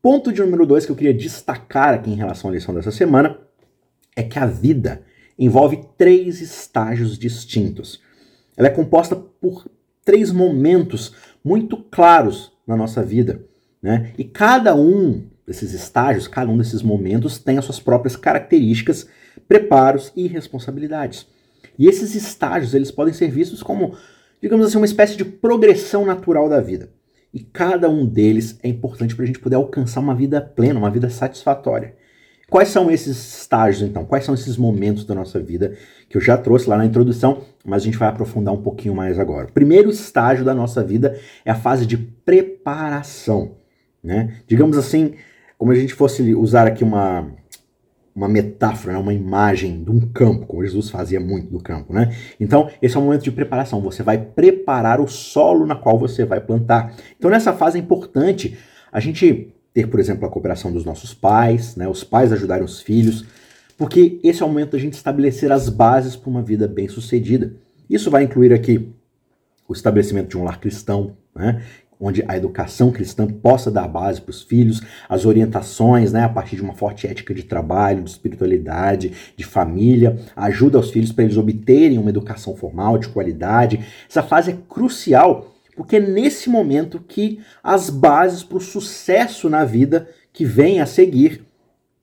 Ponto 0.03 0.33
de 0.33 0.41
número 0.41 0.67
dois 0.67 0.87
que 0.87 0.93
eu 0.93 0.97
queria 0.97 1.15
destacar 1.15 1.95
aqui 1.95 2.11
em 2.11 2.17
relação 2.17 2.51
à 2.51 2.55
lição 2.55 2.75
dessa 2.75 2.91
semana 2.91 3.39
é 4.17 4.23
que 4.23 4.39
a 4.39 4.47
vida 4.47 5.03
envolve 5.39 5.81
três 5.97 6.41
estágios 6.41 7.19
distintos. 7.19 8.01
Ela 8.57 8.69
é 8.69 8.71
composta 8.71 9.15
por 9.15 9.69
três 10.05 10.33
momentos 10.33 11.15
muito 11.45 11.77
claros 11.77 12.53
na 12.67 12.77
nossa 12.77 13.03
vida. 13.03 13.45
Né? 13.81 14.13
E 14.19 14.25
cada 14.25 14.75
um 14.75 15.29
desses 15.49 15.73
estágios, 15.73 16.29
cada 16.29 16.51
um 16.53 16.59
desses 16.59 16.83
momentos 16.83 17.39
tem 17.39 17.57
as 17.57 17.65
suas 17.65 17.81
próprias 17.81 18.15
características, 18.15 19.09
preparos 19.49 20.13
e 20.15 20.27
responsabilidades. 20.29 21.27
E 21.79 21.87
esses 21.89 22.15
estágios 22.15 22.75
eles 22.75 22.91
podem 22.91 23.15
ser 23.15 23.31
vistos 23.31 23.63
como, 23.63 23.97
digamos 24.43 24.67
assim, 24.67 24.77
uma 24.77 24.85
espécie 24.85 25.17
de 25.17 25.25
progressão 25.25 26.05
natural 26.05 26.51
da 26.51 26.61
vida. 26.61 26.91
E 27.33 27.41
cada 27.41 27.89
um 27.89 28.05
deles 28.05 28.59
é 28.63 28.69
importante 28.69 29.17
para 29.17 29.25
a 29.25 29.27
gente 29.27 29.39
poder 29.39 29.57
alcançar 29.57 30.01
uma 30.01 30.15
vida 30.15 30.39
plena, 30.39 30.79
uma 30.79 30.91
vida 30.91 31.09
satisfatória. 31.09 31.95
Quais 32.51 32.69
são 32.69 32.91
esses 32.91 33.41
estágios, 33.41 33.89
então? 33.89 34.05
Quais 34.05 34.25
são 34.25 34.35
esses 34.35 34.57
momentos 34.59 35.05
da 35.07 35.15
nossa 35.15 35.41
vida 35.41 35.77
que 36.11 36.19
eu 36.19 36.21
já 36.21 36.37
trouxe 36.37 36.69
lá 36.69 36.77
na 36.77 36.85
introdução, 36.85 37.43
mas 37.65 37.83
a 37.83 37.85
gente 37.87 37.99
vai 37.99 38.09
aprofundar 38.09 38.53
um 38.53 38.63
pouquinho 38.63 38.95
mais 38.95 39.19
agora. 39.19 39.47
O 39.47 39.53
primeiro 39.53 39.89
estágio 39.89 40.45
da 40.45 40.55
nossa 40.55 40.85
vida 40.85 41.19
é 41.43 41.51
a 41.51 41.55
fase 41.55 41.87
de 41.87 41.97
preparação. 41.97 43.57
Né? 44.03 44.37
Digamos 44.47 44.79
assim, 44.79 45.15
como 45.59 45.73
a 45.73 45.75
gente 45.75 45.93
fosse 45.93 46.35
usar 46.35 46.69
aqui 46.69 46.85
uma, 46.85 47.29
uma 48.15 48.29
metáfora, 48.29 48.95
né? 48.95 48.99
uma 48.99 49.13
imagem 49.13 49.83
de 49.83 49.91
um 49.91 50.01
campo, 50.01 50.47
como 50.47 50.65
Jesus 50.65 50.89
fazia 50.89 51.19
muito 51.19 51.51
do 51.51 51.61
campo. 51.61 51.93
Né? 51.93 52.15
Então, 52.39 52.71
esse 52.81 52.97
é 52.97 52.99
o 52.99 53.03
momento 53.03 53.25
de 53.25 53.33
preparação. 53.33 53.81
Você 53.83 54.03
vai 54.03 54.19
preparar 54.19 55.01
o 55.01 55.09
solo 55.09 55.67
na 55.67 55.75
qual 55.75 55.99
você 55.99 56.25
vai 56.25 56.41
plantar. 56.41 56.95
Então, 57.19 57.31
nessa 57.31 57.53
fase 57.53 57.77
é 57.77 57.81
importante 57.81 58.57
a 58.93 59.01
gente 59.01 59.53
ter, 59.75 59.89
por 59.89 59.99
exemplo, 59.99 60.27
a 60.27 60.31
cooperação 60.31 60.73
dos 60.73 60.85
nossos 60.85 61.13
pais, 61.13 61.75
né? 61.75 61.89
os 61.89 62.05
pais 62.05 62.33
ajudarem 62.33 62.65
os 62.65 62.81
filhos, 62.81 63.27
porque 63.77 64.21
esse 64.23 64.43
é 64.43 64.47
o 64.47 64.49
momento 64.49 64.73
da 64.73 64.79
gente 64.79 64.95
estabelecer 64.95 65.53
as 65.53 65.69
bases 65.69 66.17
para 66.17 66.31
uma 66.31 66.43
vida 66.43 66.67
bem-sucedida. 66.69 67.53
Isso 67.91 68.11
vai 68.11 68.25
incluir 68.25 68.53
aqui 68.53 68.93
o 69.69 69.73
estabelecimento 69.73 70.29
de 70.29 70.39
um 70.39 70.45
lar 70.45 70.59
cristão, 70.59 71.17
né? 71.35 71.63
Onde 72.01 72.25
a 72.29 72.37
educação 72.37 72.91
cristã 72.91 73.27
possa 73.27 73.71
dar 73.71 73.89
base 73.89 74.21
para 74.21 74.31
os 74.31 74.43
filhos, 74.43 74.81
as 75.09 75.25
orientações, 75.25 76.13
né, 76.13 76.23
a 76.25 76.29
partir 76.29 76.57
de 76.57 76.63
uma 76.63 76.75
forte 76.75 77.07
ética 77.07 77.35
de 77.35 77.43
trabalho, 77.43 78.03
de 78.03 78.11
espiritualidade, 78.11 79.13
de 79.37 79.45
família, 79.45 80.19
ajuda 80.37 80.79
aos 80.79 80.91
filhos 80.91 81.13
para 81.13 81.25
eles 81.25 81.37
obterem 81.37 81.99
uma 81.99 82.11
educação 82.11 82.57
formal 82.57 82.99
de 82.99 83.09
qualidade. 83.09 83.81
Essa 84.09 84.23
fase 84.23 84.53
é 84.53 84.59
crucial 84.69 85.55
porque 85.79 85.97
é 85.97 86.01
nesse 86.01 86.51
momento 86.51 86.99
que 86.99 87.39
as 87.63 87.89
bases 87.89 88.43
para 88.43 88.59
o 88.59 88.61
sucesso 88.61 89.49
na 89.49 89.65
vida 89.65 90.09
que 90.33 90.45
vem 90.45 90.81
a 90.81 90.87
seguir 90.87 91.47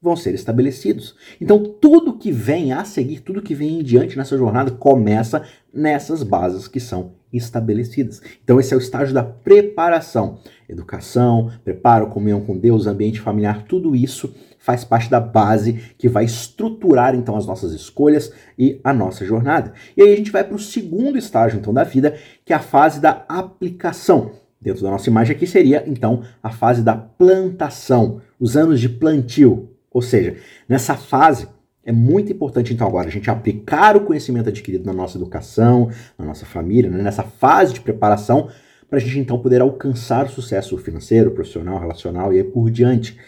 vão 0.01 0.15
ser 0.15 0.33
estabelecidos. 0.33 1.15
Então, 1.41 1.61
tudo 1.61 2.17
que 2.17 2.31
vem 2.31 2.71
a 2.71 2.85
seguir, 2.85 3.19
tudo 3.19 3.41
que 3.41 3.53
vem 3.53 3.79
em 3.79 3.83
diante 3.83 4.17
nessa 4.17 4.37
jornada 4.37 4.71
começa 4.71 5.43
nessas 5.73 6.23
bases 6.23 6.69
que 6.69 6.79
são 6.79 7.13
estabelecidas. 7.35 8.21
Então, 8.43 8.59
esse 8.59 8.73
é 8.73 8.77
o 8.77 8.79
estágio 8.79 9.13
da 9.13 9.23
preparação. 9.23 10.39
Educação, 10.67 11.51
preparo, 11.63 12.07
comunhão 12.07 12.41
com 12.41 12.57
Deus, 12.57 12.87
ambiente 12.87 13.21
familiar, 13.21 13.65
tudo 13.67 13.95
isso 13.95 14.33
faz 14.65 14.83
parte 14.83 15.11
da 15.11 15.19
base 15.19 15.73
que 15.95 16.09
vai 16.09 16.25
estruturar 16.25 17.13
então 17.13 17.37
as 17.37 17.45
nossas 17.45 17.71
escolhas 17.71 18.31
e 18.57 18.79
a 18.83 18.91
nossa 18.91 19.23
jornada. 19.23 19.73
E 19.95 20.01
aí 20.01 20.11
a 20.11 20.15
gente 20.15 20.31
vai 20.31 20.43
para 20.43 20.55
o 20.55 20.59
segundo 20.59 21.19
estágio 21.19 21.59
então 21.59 21.71
da 21.71 21.83
vida, 21.83 22.17
que 22.43 22.51
é 22.51 22.55
a 22.55 22.59
fase 22.59 22.99
da 22.99 23.23
aplicação. 23.29 24.31
Dentro 24.59 24.81
da 24.81 24.89
nossa 24.89 25.07
imagem 25.07 25.35
aqui 25.35 25.45
seria 25.45 25.83
então 25.85 26.23
a 26.41 26.49
fase 26.49 26.81
da 26.81 26.95
plantação, 26.95 28.21
os 28.39 28.57
anos 28.57 28.81
de 28.81 28.89
plantio. 28.89 29.69
Ou 29.91 30.01
seja, 30.01 30.37
nessa 30.67 30.95
fase 30.95 31.47
É 31.85 31.91
muito 31.91 32.31
importante, 32.31 32.73
então, 32.73 32.87
agora 32.87 33.07
a 33.07 33.11
gente 33.11 33.29
aplicar 33.29 33.95
o 33.95 34.01
conhecimento 34.01 34.49
adquirido 34.49 34.87
na 34.87 34.93
nossa 34.93 35.19
educação, 35.19 35.91
na 36.17 36.25
nossa 36.25 36.43
família, 36.43 36.89
né, 36.89 37.03
nessa 37.03 37.21
fase 37.21 37.75
de 37.75 37.81
preparação, 37.81 38.49
para 38.89 38.97
a 38.97 39.01
gente 39.01 39.19
então 39.19 39.37
poder 39.37 39.61
alcançar 39.61 40.25
o 40.25 40.29
sucesso 40.29 40.75
financeiro, 40.79 41.29
profissional, 41.29 41.79
relacional 41.79 42.33
e 42.33 42.37
aí 42.37 42.43
por 42.43 42.71
diante. 42.71 43.19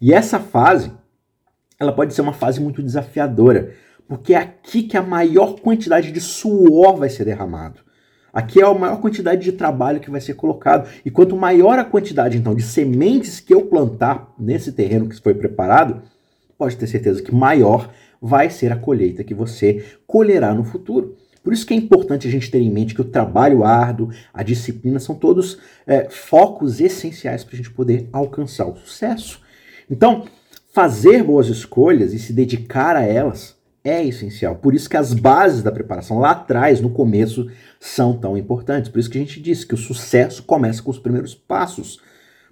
E 0.00 0.14
essa 0.14 0.40
fase, 0.40 0.90
ela 1.78 1.92
pode 1.92 2.14
ser 2.14 2.22
uma 2.22 2.32
fase 2.32 2.58
muito 2.58 2.82
desafiadora, 2.82 3.74
porque 4.08 4.32
é 4.32 4.38
aqui 4.38 4.82
que 4.84 4.96
a 4.96 5.02
maior 5.02 5.60
quantidade 5.60 6.10
de 6.10 6.20
suor 6.20 6.96
vai 6.96 7.10
ser 7.10 7.26
derramado. 7.26 7.80
Aqui 8.32 8.62
é 8.62 8.64
a 8.64 8.72
maior 8.72 9.00
quantidade 9.00 9.42
de 9.42 9.52
trabalho 9.52 10.00
que 10.00 10.10
vai 10.10 10.20
ser 10.20 10.34
colocado. 10.34 10.88
E 11.04 11.10
quanto 11.10 11.36
maior 11.36 11.78
a 11.78 11.84
quantidade, 11.84 12.36
então, 12.36 12.54
de 12.54 12.62
sementes 12.62 13.40
que 13.40 13.52
eu 13.52 13.66
plantar 13.66 14.32
nesse 14.38 14.72
terreno 14.72 15.08
que 15.08 15.20
foi 15.20 15.34
preparado, 15.34 16.02
pode 16.58 16.76
ter 16.76 16.86
certeza 16.86 17.22
que 17.22 17.34
maior 17.34 17.90
vai 18.20 18.50
ser 18.50 18.72
a 18.72 18.76
colheita 18.76 19.24
que 19.24 19.34
você 19.34 19.84
colherá 20.06 20.54
no 20.54 20.64
futuro. 20.64 21.16
Por 21.42 21.52
isso 21.52 21.64
que 21.64 21.72
é 21.72 21.76
importante 21.76 22.26
a 22.26 22.30
gente 22.30 22.50
ter 22.50 22.58
em 22.58 22.70
mente 22.70 22.94
que 22.94 23.00
o 23.00 23.04
trabalho 23.04 23.62
árduo, 23.62 24.10
a 24.34 24.42
disciplina, 24.42 24.98
são 24.98 25.14
todos 25.14 25.58
é, 25.86 26.08
focos 26.10 26.80
essenciais 26.80 27.44
para 27.44 27.54
a 27.54 27.56
gente 27.56 27.70
poder 27.70 28.08
alcançar 28.12 28.66
o 28.66 28.76
sucesso. 28.76 29.40
Então, 29.88 30.24
fazer 30.72 31.22
boas 31.22 31.46
escolhas 31.46 32.12
e 32.12 32.18
se 32.18 32.32
dedicar 32.32 32.96
a 32.96 33.02
elas 33.02 33.56
é 33.84 34.04
essencial. 34.04 34.56
Por 34.56 34.74
isso 34.74 34.90
que 34.90 34.96
as 34.96 35.14
bases 35.14 35.62
da 35.62 35.70
preparação 35.70 36.18
lá 36.18 36.32
atrás, 36.32 36.80
no 36.80 36.90
começo, 36.90 37.48
são 37.78 38.18
tão 38.18 38.36
importantes. 38.36 38.90
Por 38.90 38.98
isso 38.98 39.08
que 39.08 39.16
a 39.16 39.20
gente 39.20 39.40
disse 39.40 39.64
que 39.64 39.74
o 39.74 39.78
sucesso 39.78 40.42
começa 40.42 40.82
com 40.82 40.90
os 40.90 40.98
primeiros 40.98 41.34
passos. 41.34 42.00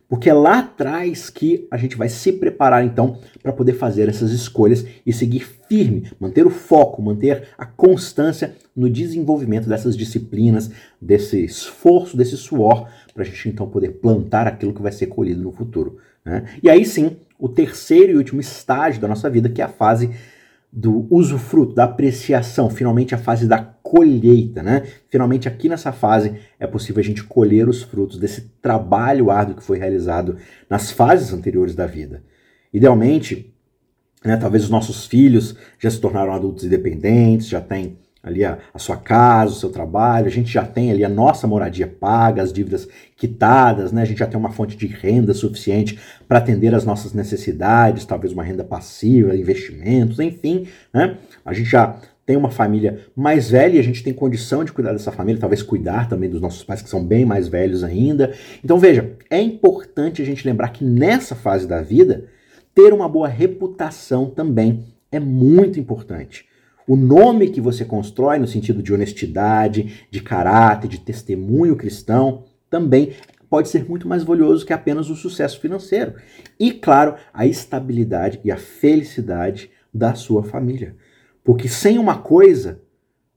Porque 0.09 0.29
é 0.29 0.35
lá 0.35 0.59
atrás 0.59 1.31
que 1.31 1.67
a 1.71 1.77
gente 1.77 1.97
vai 1.97 2.09
se 2.09 2.33
preparar 2.33 2.85
então 2.85 3.19
para 3.43 3.53
poder 3.53 3.73
fazer 3.73 4.09
essas 4.09 4.31
escolhas 4.31 4.85
e 5.05 5.13
seguir 5.13 5.41
firme, 5.69 6.11
manter 6.21 6.47
o 6.47 6.51
foco, 6.51 7.03
manter 7.03 7.49
a 7.57 7.65
constância 7.65 8.55
no 8.77 8.91
desenvolvimento 8.91 9.69
dessas 9.69 9.97
disciplinas, 9.97 10.71
desse 11.01 11.43
esforço, 11.45 12.17
desse 12.17 12.37
suor, 12.37 12.89
para 13.15 13.23
a 13.23 13.27
gente 13.27 13.49
então 13.49 13.67
poder 13.67 13.93
plantar 13.93 14.47
aquilo 14.47 14.75
que 14.75 14.83
vai 14.83 14.93
ser 14.93 15.07
colhido 15.07 15.43
no 15.43 15.53
futuro. 15.53 15.99
Né? 16.25 16.45
E 16.63 16.69
aí 16.69 16.85
sim, 16.85 17.17
o 17.39 17.49
terceiro 17.49 18.13
e 18.13 18.17
último 18.17 18.41
estágio 18.41 19.01
da 19.01 19.09
nossa 19.09 19.31
vida, 19.31 19.49
que 19.49 19.63
é 19.63 19.65
a 19.65 19.69
fase 19.69 20.11
do 20.73 21.07
usufruto, 21.09 21.75
da 21.75 21.85
apreciação, 21.85 22.69
finalmente 22.69 23.15
a 23.15 23.19
fase 23.19 23.47
da 23.47 23.74
colheita, 23.85 24.63
né? 24.63 24.83
Finalmente 25.11 25.47
aqui 25.47 25.69
nessa 25.69 25.93
fase 25.93 26.37
é 26.59 26.67
possível 26.67 27.01
a 27.01 27.05
gente 27.05 27.23
colher 27.23 27.69
os 27.69 27.83
frutos 27.83 28.19
desse 28.19 28.41
trabalho 28.63 29.31
árduo 29.31 29.57
que 29.57 29.63
foi 29.63 29.79
realizado 29.79 30.39
nas 30.71 30.91
fases 30.91 31.35
anteriores 31.35 31.75
da 31.75 31.85
vida. 31.85 32.23
Idealmente, 32.73 33.55
né, 34.25 34.39
talvez 34.39 34.65
os 34.65 34.71
nossos 34.71 35.05
filhos 35.05 35.55
já 35.79 35.91
se 35.91 36.01
tornaram 36.01 36.33
adultos 36.33 36.65
independentes, 36.65 37.47
já 37.47 37.61
têm 37.61 37.99
ali 38.23 38.43
a, 38.43 38.57
a, 38.73 38.79
sua 38.79 38.97
casa, 38.97 39.53
o 39.53 39.57
seu 39.57 39.69
trabalho, 39.69 40.29
a 40.29 40.31
gente 40.31 40.51
já 40.51 40.65
tem 40.65 40.91
ali 40.91 41.05
a 41.05 41.09
nossa 41.11 41.47
moradia 41.47 41.87
paga, 41.87 42.43
as 42.43 42.55
dívidas 42.55 42.89
quitadas, 43.19 43.93
né? 43.93 44.01
A 44.01 44.07
gente 44.07 44.19
já 44.19 44.27
tem 44.27 44.41
uma 44.41 44.51
fonte 44.51 44.79
de 44.79 44.87
renda 44.87 45.35
suficiente 45.35 46.01
para 46.27 46.39
atender 46.39 46.75
as 46.75 46.87
nossas 46.87 47.13
necessidades, 47.13 48.07
talvez 48.07 48.33
uma 48.33 48.43
renda 48.43 48.65
passiva, 48.65 49.37
investimentos, 49.37 50.19
enfim, 50.21 50.67
né? 50.91 51.19
A 51.45 51.53
gente 51.53 51.69
já 51.69 51.99
tem 52.27 52.37
uma 52.37 52.51
família 52.51 53.07
mais 53.15 53.51
velha 53.51 53.77
e 53.77 53.79
a 53.79 53.83
gente 53.83 54.03
tem 54.03 54.13
condição 54.13 54.65
de 54.65 54.73
cuidar 54.73 54.93
dessa 54.93 55.13
família, 55.13 55.41
talvez 55.41 55.63
cuidar 55.63 56.09
também 56.09 56.31
dos 56.31 56.41
nossos 56.41 56.65
pais 56.65 56.81
que 56.81 56.89
são 56.89 57.05
bem 57.05 57.25
mais 57.25 57.49
velhos 57.49 57.85
ainda. 57.85 58.33
Então 58.63 58.79
veja, 58.79 59.13
é 59.31 59.41
importante 59.41 60.23
a 60.23 60.25
gente 60.25 60.47
lembrar 60.47 60.69
que 60.71 60.85
nessa 60.85 61.35
fase 61.35 61.67
da 61.67 61.83
vida 61.83 62.25
ter 62.75 62.93
uma 62.93 63.09
boa 63.09 63.29
reputação 63.29 64.31
também 64.31 64.85
é 65.13 65.21
muito 65.21 65.79
importante. 65.79 66.47
O 66.87 66.97
nome 66.97 67.49
que 67.49 67.61
você 67.61 67.85
constrói 67.85 68.39
no 68.39 68.47
sentido 68.47 68.83
de 68.83 68.93
honestidade, 68.93 70.07
de 70.11 70.21
caráter, 70.21 70.89
de 70.89 71.01
testemunho 71.01 71.77
cristão, 71.77 72.45
também 72.69 73.13
pode 73.49 73.69
ser 73.69 73.89
muito 73.89 74.09
mais 74.09 74.23
valioso 74.23 74.67
que 74.67 74.73
apenas 74.73 75.09
o 75.09 75.15
sucesso 75.15 75.61
financeiro. 75.61 76.15
E, 76.59 76.73
claro, 76.73 77.15
a 77.33 77.47
estabilidade 77.47 78.41
e 78.45 78.51
a 78.51 78.57
felicidade 78.57 79.71
da 79.93 80.15
sua 80.15 80.43
família. 80.43 80.97
Porque 81.45 81.69
sem 81.69 81.99
uma 81.99 82.17
coisa, 82.17 82.81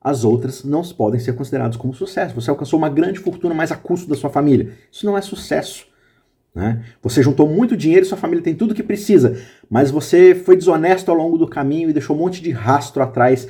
as 0.01 0.23
outras 0.23 0.63
não 0.63 0.81
podem 0.81 1.19
ser 1.19 1.33
consideradas 1.33 1.75
como 1.75 1.93
sucesso. 1.93 2.33
Você 2.33 2.49
alcançou 2.49 2.79
uma 2.79 2.89
grande 2.89 3.19
fortuna, 3.19 3.53
mas 3.53 3.71
a 3.71 3.75
custo 3.75 4.07
da 4.07 4.15
sua 4.15 4.29
família. 4.29 4.71
Isso 4.89 5.05
não 5.05 5.17
é 5.17 5.21
sucesso. 5.21 5.85
Né? 6.55 6.83
Você 7.03 7.21
juntou 7.21 7.47
muito 7.47 7.75
dinheiro 7.75 8.05
e 8.05 8.09
sua 8.09 8.17
família 8.17 8.43
tem 8.43 8.55
tudo 8.55 8.73
que 8.73 8.81
precisa, 8.81 9.39
mas 9.69 9.91
você 9.91 10.33
foi 10.33 10.55
desonesto 10.55 11.11
ao 11.11 11.17
longo 11.17 11.37
do 11.37 11.47
caminho 11.47 11.89
e 11.89 11.93
deixou 11.93 12.15
um 12.15 12.19
monte 12.19 12.41
de 12.41 12.49
rastro 12.49 13.03
atrás 13.03 13.47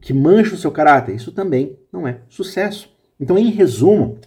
que 0.00 0.14
mancha 0.14 0.54
o 0.54 0.58
seu 0.58 0.70
caráter. 0.70 1.14
Isso 1.14 1.32
também 1.32 1.76
não 1.92 2.06
é 2.06 2.20
sucesso. 2.28 2.90
Então, 3.20 3.36
em 3.36 3.50
resumo, 3.50 4.18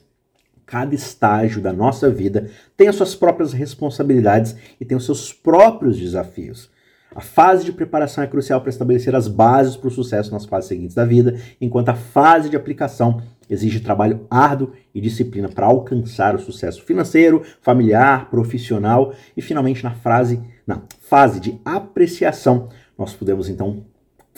cada 0.66 0.94
estágio 0.94 1.62
da 1.62 1.74
nossa 1.74 2.10
vida 2.10 2.50
tem 2.78 2.88
as 2.88 2.96
suas 2.96 3.16
próprias 3.16 3.54
responsabilidades 3.54 4.56
e 4.80 4.86
tem 4.86 4.98
os 4.98 5.06
seus 5.06 5.34
próprios 5.34 5.98
desafios. 5.98 6.70
A 7.14 7.20
fase 7.20 7.66
de 7.66 7.74
preparação 7.74 8.24
é 8.24 8.28
crucial 8.28 8.62
para 8.62 8.70
estabelecer 8.70 9.14
as 9.14 9.28
bases 9.28 9.76
para 9.76 9.90
o 9.90 9.92
sucesso 9.92 10.32
nas 10.32 10.46
fases 10.46 10.70
seguintes 10.70 10.96
da 10.96 11.04
vida, 11.04 11.38
enquanto 11.60 11.90
a 11.90 11.94
fase 11.94 12.50
de 12.50 12.56
aplicação 12.56 13.22
exige 13.50 13.82
trabalho 13.82 14.26
árduo 14.30 14.72
e 14.96 15.02
disciplina 15.02 15.50
para 15.50 15.66
alcançar 15.66 16.36
o 16.36 16.40
sucesso 16.40 16.82
financeiro, 16.84 17.44
familiar, 17.62 18.30
profissional 18.30 19.14
e 19.36 19.42
finalmente 19.42 19.84
na 19.84 19.92
frase, 19.92 20.42
na 20.66 20.84
fase 21.02 21.42
de 21.42 21.60
apreciação, 21.66 22.70
nós 22.98 23.14
podemos 23.14 23.50
então 23.50 23.84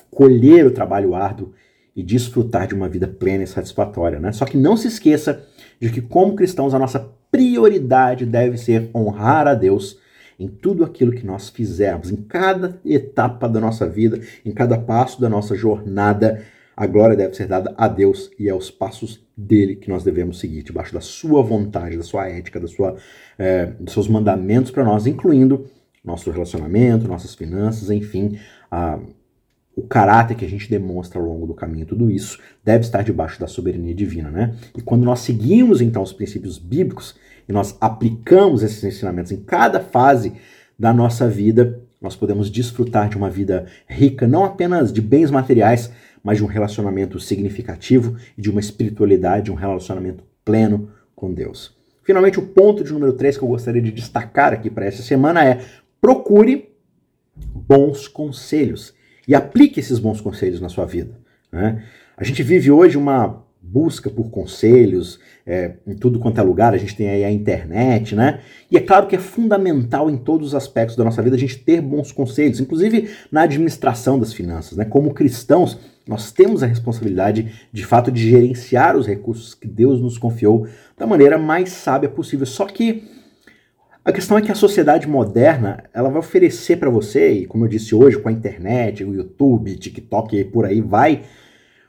colher 0.10 0.66
o 0.66 0.72
trabalho 0.72 1.14
árduo 1.14 1.54
e 1.96 2.02
desfrutar 2.02 2.68
de 2.68 2.74
uma 2.74 2.90
vida 2.90 3.08
plena 3.08 3.44
e 3.44 3.48
satisfatória, 3.48 4.20
né? 4.20 4.32
Só 4.32 4.46
que 4.46 4.58
não 4.58 4.76
se 4.76 4.88
esqueça 4.88 5.46
de 5.80 5.92
que 5.92 6.02
como 6.02 6.36
cristãos 6.36 6.74
a 6.74 6.80
nossa 6.80 7.08
prioridade 7.30 8.26
deve 8.26 8.58
ser 8.58 8.90
honrar 8.96 9.48
a 9.48 9.54
Deus 9.54 10.02
em 10.44 10.48
tudo 10.48 10.84
aquilo 10.84 11.12
que 11.12 11.26
nós 11.26 11.50
fizermos, 11.50 12.12
em 12.12 12.18
cada 12.18 12.80
etapa 12.86 13.48
da 13.48 13.60
nossa 13.60 13.88
vida, 13.88 14.20
em 14.46 14.52
cada 14.52 14.78
passo 14.78 15.20
da 15.22 15.30
nossa 15.30 15.56
jornada 15.56 16.44
a 16.76 16.88
glória 16.88 17.16
deve 17.16 17.36
ser 17.36 17.48
dada 17.48 17.74
a 17.78 17.88
Deus 17.88 18.32
e 18.40 18.50
aos 18.50 18.72
passos 18.72 19.24
dele 19.38 19.76
que 19.76 19.90
nós 19.90 20.04
devemos 20.04 20.40
seguir, 20.40 20.64
debaixo 20.64 20.94
da 20.94 21.02
sua 21.02 21.42
vontade, 21.44 21.98
da 21.98 22.04
sua 22.04 22.28
ética, 22.28 22.60
da 22.60 22.68
sua, 22.68 22.96
é, 23.38 23.68
dos 23.80 23.94
seus 23.94 24.08
mandamentos 24.08 24.72
para 24.72 24.84
nós, 24.84 25.06
incluindo 25.06 25.68
nosso 26.04 26.32
relacionamento, 26.32 27.08
nossas 27.08 27.36
finanças, 27.36 27.90
enfim, 27.90 28.40
a, 28.72 29.00
o 29.76 29.84
caráter 29.84 30.36
que 30.36 30.46
a 30.46 30.50
gente 30.50 30.70
demonstra 30.70 31.20
ao 31.20 31.26
longo 31.26 31.48
do 31.48 31.54
caminho, 31.54 31.86
tudo 31.86 32.10
isso 32.10 32.40
deve 32.64 32.84
estar 32.84 33.04
debaixo 33.04 33.40
da 33.40 33.48
soberania 33.48 33.94
divina, 33.94 34.30
né? 34.30 34.56
E 34.76 34.82
quando 34.82 35.04
nós 35.04 35.20
seguimos 35.20 35.80
então 35.80 36.02
os 36.02 36.14
princípios 36.14 36.58
bíblicos 36.58 37.16
e 37.48 37.54
nós 37.54 37.76
aplicamos 37.80 38.64
esses 38.64 38.84
ensinamentos 38.84 39.32
em 39.32 39.38
cada 39.38 39.80
fase 39.80 40.34
da 40.78 40.94
nossa 40.94 41.28
vida, 41.28 41.80
nós 42.02 42.16
podemos 42.16 42.50
desfrutar 42.50 43.10
de 43.10 43.16
uma 43.16 43.30
vida 43.30 43.66
rica, 43.88 44.28
não 44.28 44.44
apenas 44.44 44.92
de 44.92 45.02
bens 45.02 45.32
materiais, 45.32 45.92
mas 46.24 46.38
de 46.38 46.44
um 46.44 46.48
relacionamento 46.48 47.20
significativo 47.20 48.18
e 48.38 48.42
de 48.42 48.50
uma 48.50 48.60
espiritualidade, 48.60 49.52
um 49.52 49.56
relacionamento 49.56 50.24
pleno 50.44 50.90
com 51.16 51.34
Deus. 51.34 51.76
Finalmente, 52.04 52.40
o 52.40 52.48
ponto 52.48 52.84
de 52.84 52.92
número 52.92 53.14
3 53.14 53.38
que 53.38 53.44
eu 53.44 53.48
gostaria 53.48 53.82
de 53.82 53.92
destacar 53.92 54.54
aqui 54.54 54.70
para 54.70 54.86
essa 54.86 55.02
semana 55.02 55.44
é: 55.44 55.64
procure 56.02 56.70
bons 57.36 58.08
conselhos 58.08 58.94
e 59.28 59.34
aplique 59.34 59.80
esses 59.80 60.00
bons 60.00 60.20
conselhos 60.20 60.60
na 60.60 60.70
sua 60.70 60.86
vida. 60.86 61.18
Né? 61.52 61.84
A 62.18 62.24
gente 62.24 62.44
vive 62.44 62.70
hoje 62.72 62.98
uma 62.98 63.43
busca 63.63 64.10
por 64.10 64.30
conselhos 64.30 65.19
é, 65.47 65.73
em 65.88 65.95
tudo 65.95 66.19
quanto 66.19 66.39
é 66.39 66.43
lugar, 66.43 66.73
a 66.73 66.78
gente 66.78 66.95
tem 66.95 67.10
aí 67.10 67.23
a 67.23 67.32
internet, 67.32 68.15
né? 68.15 68.41
E 68.69 68.78
é 68.78 68.82
claro 68.82 69.08
que 69.08 69.15
é 69.15 69.19
fundamental 69.19 70.10
em 70.10 70.17
todos 70.17 70.49
os 70.49 70.56
aspectos 70.56 70.97
da 70.97 71.04
nossa 71.04 71.21
vida 71.21 71.36
a 71.36 71.39
gente 71.39 71.58
ter 71.58 71.82
bons 71.82 72.12
conselhos, 72.12 72.60
inclusive 72.60 73.10
na 73.32 73.43
administração 73.43 74.19
das 74.19 74.34
finanças, 74.34 74.78
né? 74.78 74.86
Como 74.86 75.13
cristãos, 75.13 75.78
nós 76.06 76.32
temos 76.32 76.62
a 76.62 76.65
responsabilidade, 76.65 77.52
de 77.71 77.86
fato, 77.86 78.12
de 78.12 78.30
gerenciar 78.30 78.97
os 78.97 79.08
recursos 79.08 79.56
que 79.56 79.67
Deus 79.67 80.02
nos 80.02 80.17
confiou 80.17 80.67
da 80.97 81.08
maneira 81.08 81.38
mais 81.38 81.69
sábia 81.69 82.10
possível. 82.10 82.45
Só 82.45 82.65
que 82.65 83.04
a 84.06 84.12
questão 84.12 84.38
é 84.38 84.41
que 84.41 84.52
a 84.52 84.56
sociedade 84.56 85.08
moderna, 85.08 85.86
ela 85.93 86.10
vai 86.10 86.19
oferecer 86.19 86.76
para 86.76 86.89
você, 86.89 87.32
e 87.32 87.45
como 87.45 87.63
eu 87.63 87.69
disse 87.69 87.95
hoje, 87.95 88.19
com 88.19 88.28
a 88.28 88.34
internet, 88.34 89.02
o 89.02 89.13
YouTube, 89.13 89.78
TikTok 89.78 90.36
e 90.38 90.43
por 90.43 90.65
aí 90.65 90.82
vai, 90.82 91.23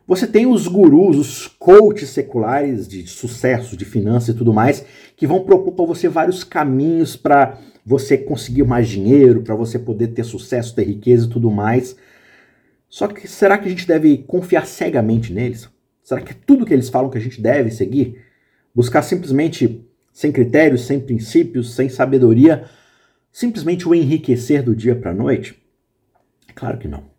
você 0.07 0.27
tem 0.27 0.47
os 0.47 0.69
gurus, 0.69 1.17
os 1.17 1.47
coaches 1.47 2.11
seculares 2.11 2.87
de 2.87 3.07
sucesso, 3.07 3.77
de 3.77 3.85
finanças 3.85 4.35
e 4.35 4.39
tudo 4.39 4.53
mais, 4.53 4.85
que 5.17 5.27
vão 5.27 5.45
propor 5.45 5.73
para 5.73 5.87
você 5.87 6.09
vários 6.09 6.45
caminhos 6.45 7.17
para 7.17 7.59
você 7.85 8.19
conseguir 8.19 8.65
mais 8.65 8.89
dinheiro, 8.89 9.43
para 9.43 9.55
você 9.55 9.79
poder 9.79 10.09
ter 10.09 10.25
sucesso, 10.25 10.75
ter 10.75 10.85
riqueza 10.85 11.27
e 11.27 11.31
tudo 11.31 11.51
mais. 11.51 11.97
Só 12.89 13.09
que 13.09 13.27
será 13.27 13.57
que 13.57 13.67
a 13.67 13.71
gente 13.71 13.87
deve 13.87 14.19
confiar 14.19 14.67
cegamente 14.67 15.33
neles? 15.33 15.69
Será 16.03 16.21
que 16.21 16.33
é 16.33 16.37
tudo 16.47 16.67
que 16.67 16.75
eles 16.75 16.91
falam 16.91 17.11
que 17.11 17.19
a 17.19 17.21
gente 17.21 17.41
deve 17.41 17.71
seguir? 17.71 18.23
Buscar 18.75 19.03
simplesmente 19.03 19.87
sem 20.13 20.31
critérios, 20.31 20.87
sem 20.87 21.01
princípios, 21.01 21.75
sem 21.75 21.89
sabedoria, 21.89 22.65
simplesmente 23.33 23.89
o 23.89 23.95
enriquecer 23.95 24.63
do 24.63 24.77
dia 24.77 24.95
para 24.95 25.13
a 25.13 25.15
noite? 25.15 25.61
Claro 26.55 26.79
que 26.79 26.87
não. 26.87 27.14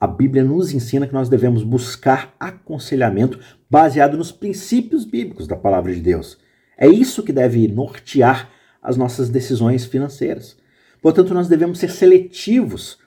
A 0.00 0.06
Bíblia 0.06 0.42
nos 0.42 0.72
ensina 0.72 1.06
que 1.06 1.12
nós 1.12 1.28
devemos 1.28 1.62
buscar 1.62 2.34
aconselhamento 2.40 3.38
baseado 3.68 4.16
nos 4.16 4.32
princípios 4.32 5.04
bíblicos 5.04 5.46
da 5.46 5.54
palavra 5.54 5.94
de 5.94 6.00
Deus. 6.00 6.38
É 6.78 6.88
isso 6.88 7.22
que 7.22 7.32
deve 7.32 7.68
nortear 7.68 8.48
as 8.82 8.96
nossas 8.96 9.28
decisões 9.28 9.84
financeiras. 9.84 10.56
Portanto, 11.02 11.34
nós 11.34 11.48
devemos 11.48 11.78
ser 11.78 11.90
seletivos 11.90 12.98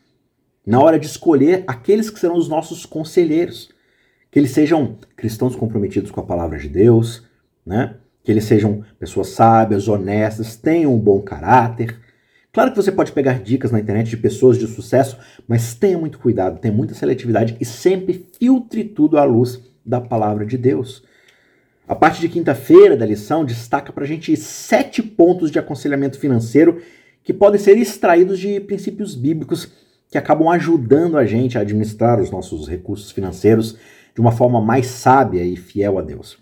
na 0.65 0.79
hora 0.79 0.99
de 0.99 1.07
escolher 1.07 1.63
aqueles 1.65 2.11
que 2.11 2.19
serão 2.19 2.37
os 2.37 2.47
nossos 2.47 2.85
conselheiros. 2.85 3.69
Que 4.29 4.37
eles 4.37 4.51
sejam 4.51 4.97
cristãos 5.15 5.55
comprometidos 5.55 6.11
com 6.11 6.19
a 6.19 6.25
palavra 6.25 6.59
de 6.59 6.69
Deus, 6.69 7.23
né? 7.65 7.95
que 8.23 8.31
eles 8.31 8.45
sejam 8.45 8.83
pessoas 8.99 9.29
sábias, 9.29 9.87
honestas, 9.87 10.55
tenham 10.55 10.93
um 10.93 10.99
bom 10.99 11.21
caráter. 11.21 11.99
Claro 12.53 12.69
que 12.69 12.77
você 12.77 12.91
pode 12.91 13.11
pegar 13.11 13.41
dicas 13.41 13.71
na 13.71 13.79
internet 13.79 14.11
de 14.11 14.17
pessoas 14.17 14.59
de 14.59 14.67
sucesso, 14.67 15.17
mas 15.47 15.73
tenha 15.73 15.97
muito 15.97 16.19
cuidado, 16.19 16.59
tenha 16.59 16.71
muita 16.71 16.93
seletividade 16.93 17.57
e 17.59 17.65
sempre 17.65 18.27
filtre 18.37 18.83
tudo 18.83 19.17
à 19.17 19.23
luz 19.23 19.59
da 19.83 19.99
palavra 19.99 20.45
de 20.45 20.55
Deus. 20.55 21.03
A 21.87 21.95
parte 21.95 22.21
de 22.21 22.29
quinta-feira 22.29 22.95
da 22.95 23.07
lição 23.07 23.43
destaca 23.43 23.91
para 23.91 24.03
a 24.03 24.07
gente 24.07 24.37
sete 24.37 25.01
pontos 25.01 25.49
de 25.49 25.57
aconselhamento 25.57 26.19
financeiro 26.19 26.79
que 27.23 27.33
podem 27.33 27.59
ser 27.59 27.75
extraídos 27.75 28.37
de 28.37 28.59
princípios 28.59 29.15
bíblicos 29.15 29.71
que 30.11 30.17
acabam 30.19 30.47
ajudando 30.49 31.17
a 31.17 31.25
gente 31.25 31.57
a 31.57 31.61
administrar 31.61 32.21
os 32.21 32.29
nossos 32.29 32.67
recursos 32.67 33.09
financeiros 33.09 33.79
de 34.13 34.21
uma 34.21 34.31
forma 34.31 34.61
mais 34.61 34.85
sábia 34.85 35.43
e 35.43 35.55
fiel 35.55 35.97
a 35.97 36.03
Deus. 36.03 36.37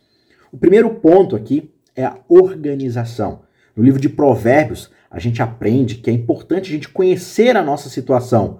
O 0.51 0.57
primeiro 0.57 0.93
ponto 0.95 1.37
aqui 1.37 1.71
é 1.95 2.03
a 2.03 2.17
organização. 2.27 3.43
No 3.75 3.83
livro 3.83 3.99
de 3.99 4.09
Provérbios, 4.09 4.91
a 5.09 5.19
gente 5.19 5.41
aprende 5.41 5.95
que 5.95 6.09
é 6.09 6.13
importante 6.13 6.69
a 6.69 6.73
gente 6.73 6.89
conhecer 6.89 7.55
a 7.55 7.63
nossa 7.63 7.89
situação, 7.89 8.59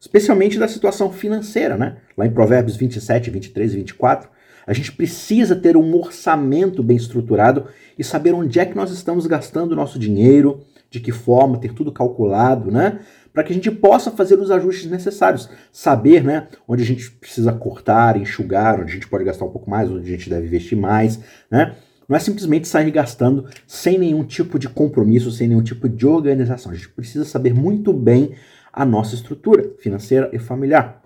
especialmente 0.00 0.58
da 0.58 0.66
situação 0.66 1.12
financeira, 1.12 1.76
né? 1.76 1.98
Lá 2.16 2.26
em 2.26 2.30
Provérbios 2.32 2.76
27, 2.76 3.30
23 3.30 3.74
e 3.74 3.76
24, 3.76 4.28
a 4.66 4.72
gente 4.72 4.92
precisa 4.92 5.56
ter 5.56 5.76
um 5.76 5.94
orçamento 5.96 6.82
bem 6.82 6.96
estruturado 6.96 7.66
e 7.98 8.04
saber 8.04 8.32
onde 8.32 8.58
é 8.58 8.66
que 8.66 8.76
nós 8.76 8.90
estamos 8.90 9.26
gastando 9.26 9.72
o 9.72 9.76
nosso 9.76 9.98
dinheiro, 9.98 10.60
de 10.90 11.00
que 11.00 11.10
forma, 11.10 11.58
ter 11.58 11.72
tudo 11.72 11.90
calculado, 11.90 12.70
né? 12.70 13.00
Para 13.32 13.42
que 13.42 13.52
a 13.52 13.54
gente 13.54 13.70
possa 13.70 14.10
fazer 14.10 14.38
os 14.38 14.50
ajustes 14.50 14.90
necessários. 14.90 15.48
Saber, 15.72 16.22
né? 16.22 16.48
Onde 16.68 16.82
a 16.82 16.86
gente 16.86 17.10
precisa 17.12 17.52
cortar, 17.52 18.16
enxugar, 18.16 18.80
onde 18.80 18.90
a 18.90 18.94
gente 18.94 19.08
pode 19.08 19.24
gastar 19.24 19.46
um 19.46 19.50
pouco 19.50 19.70
mais, 19.70 19.90
onde 19.90 20.06
a 20.06 20.16
gente 20.16 20.28
deve 20.28 20.46
investir 20.46 20.76
mais, 20.76 21.18
né? 21.50 21.74
Não 22.08 22.16
é 22.16 22.20
simplesmente 22.20 22.68
sair 22.68 22.90
gastando 22.90 23.46
sem 23.66 23.98
nenhum 23.98 24.24
tipo 24.24 24.58
de 24.58 24.68
compromisso, 24.68 25.30
sem 25.30 25.48
nenhum 25.48 25.62
tipo 25.62 25.88
de 25.88 26.06
organização. 26.06 26.72
A 26.72 26.74
gente 26.74 26.88
precisa 26.88 27.24
saber 27.24 27.54
muito 27.54 27.92
bem 27.92 28.34
a 28.72 28.84
nossa 28.84 29.14
estrutura 29.14 29.72
financeira 29.78 30.30
e 30.32 30.38
familiar. 30.38 31.02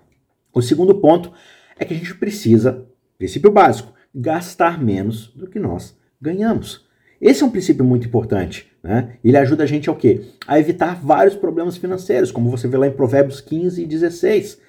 O 0.53 0.61
segundo 0.61 0.95
ponto 0.95 1.31
é 1.77 1.85
que 1.85 1.93
a 1.93 1.97
gente 1.97 2.15
precisa 2.15 2.87
Princípio 3.17 3.51
básico: 3.51 3.93
gastar 4.13 4.81
menos 4.81 5.29
do 5.35 5.47
que 5.47 5.59
nós 5.59 5.97
ganhamos. 6.21 6.85
Esse 7.19 7.41
é 7.41 7.45
um 7.45 7.49
princípio 7.49 7.83
muito 7.83 8.07
importante. 8.07 8.71
Né? 8.83 9.17
Ele 9.23 9.37
ajuda 9.37 9.63
a 9.63 9.67
gente 9.67 9.89
ao 9.89 9.95
quê? 9.95 10.21
A 10.47 10.59
evitar 10.59 11.01
vários 11.01 11.35
problemas 11.35 11.77
financeiros, 11.77 12.31
como 12.31 12.51
você 12.51 12.67
vê 12.67 12.77
lá 12.77 12.87
em 12.87 12.91
Provérbios 12.91 13.41
15 13.41 13.81
e 13.81 13.87
16. 13.87 14.59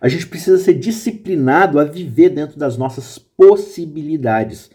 A 0.00 0.08
gente 0.08 0.26
precisa 0.26 0.58
ser 0.58 0.74
disciplinado 0.74 1.78
a 1.78 1.84
viver 1.84 2.30
dentro 2.30 2.58
das 2.58 2.76
nossas 2.76 3.18
possibilidades. 3.18 4.70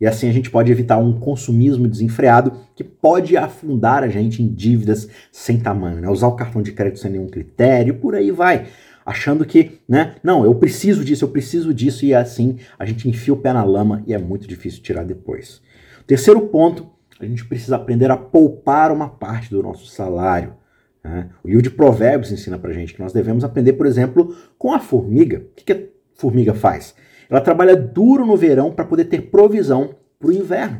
E 0.00 0.06
assim 0.06 0.28
a 0.28 0.32
gente 0.32 0.50
pode 0.50 0.70
evitar 0.70 0.98
um 0.98 1.18
consumismo 1.18 1.88
desenfreado 1.88 2.52
que 2.74 2.84
pode 2.84 3.36
afundar 3.36 4.02
a 4.02 4.08
gente 4.08 4.42
em 4.42 4.48
dívidas 4.48 5.08
sem 5.32 5.58
tamanho. 5.58 6.00
Né? 6.00 6.08
Usar 6.08 6.28
o 6.28 6.36
cartão 6.36 6.62
de 6.62 6.72
crédito 6.72 7.00
sem 7.00 7.12
nenhum 7.12 7.28
critério, 7.28 7.94
por 7.94 8.14
aí 8.14 8.30
vai 8.30 8.66
achando 9.06 9.44
que, 9.44 9.78
né, 9.88 10.16
não, 10.20 10.44
eu 10.44 10.52
preciso 10.56 11.04
disso, 11.04 11.24
eu 11.24 11.28
preciso 11.28 11.72
disso, 11.72 12.04
e 12.04 12.12
assim 12.12 12.58
a 12.76 12.84
gente 12.84 13.08
enfia 13.08 13.32
o 13.32 13.36
pé 13.36 13.52
na 13.52 13.62
lama 13.62 14.02
e 14.04 14.12
é 14.12 14.18
muito 14.18 14.48
difícil 14.48 14.82
tirar 14.82 15.04
depois. 15.04 15.62
Terceiro 16.08 16.40
ponto, 16.48 16.90
a 17.20 17.24
gente 17.24 17.44
precisa 17.44 17.76
aprender 17.76 18.10
a 18.10 18.16
poupar 18.16 18.90
uma 18.90 19.08
parte 19.08 19.48
do 19.48 19.62
nosso 19.62 19.86
salário. 19.86 20.54
Né? 21.02 21.30
O 21.42 21.48
livro 21.48 21.62
de 21.62 21.70
Provérbios 21.70 22.32
ensina 22.32 22.58
pra 22.58 22.72
gente 22.72 22.92
que 22.92 23.00
nós 23.00 23.12
devemos 23.12 23.44
aprender, 23.44 23.74
por 23.74 23.86
exemplo, 23.86 24.36
com 24.58 24.72
a 24.72 24.80
formiga. 24.80 25.38
O 25.38 25.64
que, 25.64 25.72
a 25.72 25.78
formiga 26.14 26.52
faz? 26.52 26.94
Ela 27.28 27.40
trabalha 27.40 27.76
duro 27.76 28.24
no 28.24 28.36
verão 28.36 28.72
para 28.72 28.84
poder 28.84 29.06
ter 29.06 29.22
provisão 29.22 29.94
para 30.18 30.28
o 30.28 30.32
inverno. 30.32 30.78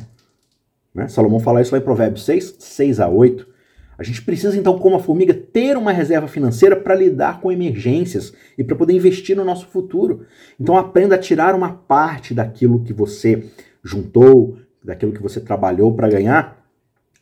Né? 0.93 1.07
Salomão 1.07 1.39
fala 1.39 1.61
isso 1.61 1.73
lá 1.73 1.79
em 1.79 1.83
Provérbios 1.83 2.25
6, 2.25 2.55
6 2.59 2.99
a 2.99 3.07
8. 3.07 3.47
A 3.97 4.03
gente 4.03 4.21
precisa, 4.21 4.55
então, 4.55 4.77
como 4.77 4.95
a 4.95 4.99
formiga, 4.99 5.33
ter 5.33 5.75
uma 5.75 5.91
reserva 5.91 6.27
financeira 6.27 6.75
para 6.75 6.93
lidar 6.93 7.41
com 7.41 7.51
emergências 7.51 8.31
e 8.57 8.63
para 8.63 8.75
poder 8.75 8.93
investir 8.93 9.35
no 9.35 9.43
nosso 9.43 9.67
futuro. 9.67 10.25
Então, 10.59 10.77
aprenda 10.77 11.15
a 11.15 11.17
tirar 11.17 11.55
uma 11.55 11.73
parte 11.73 12.33
daquilo 12.33 12.83
que 12.83 12.93
você 12.93 13.45
juntou, 13.83 14.57
daquilo 14.83 15.11
que 15.11 15.21
você 15.21 15.39
trabalhou 15.39 15.93
para 15.95 16.09
ganhar. 16.09 16.63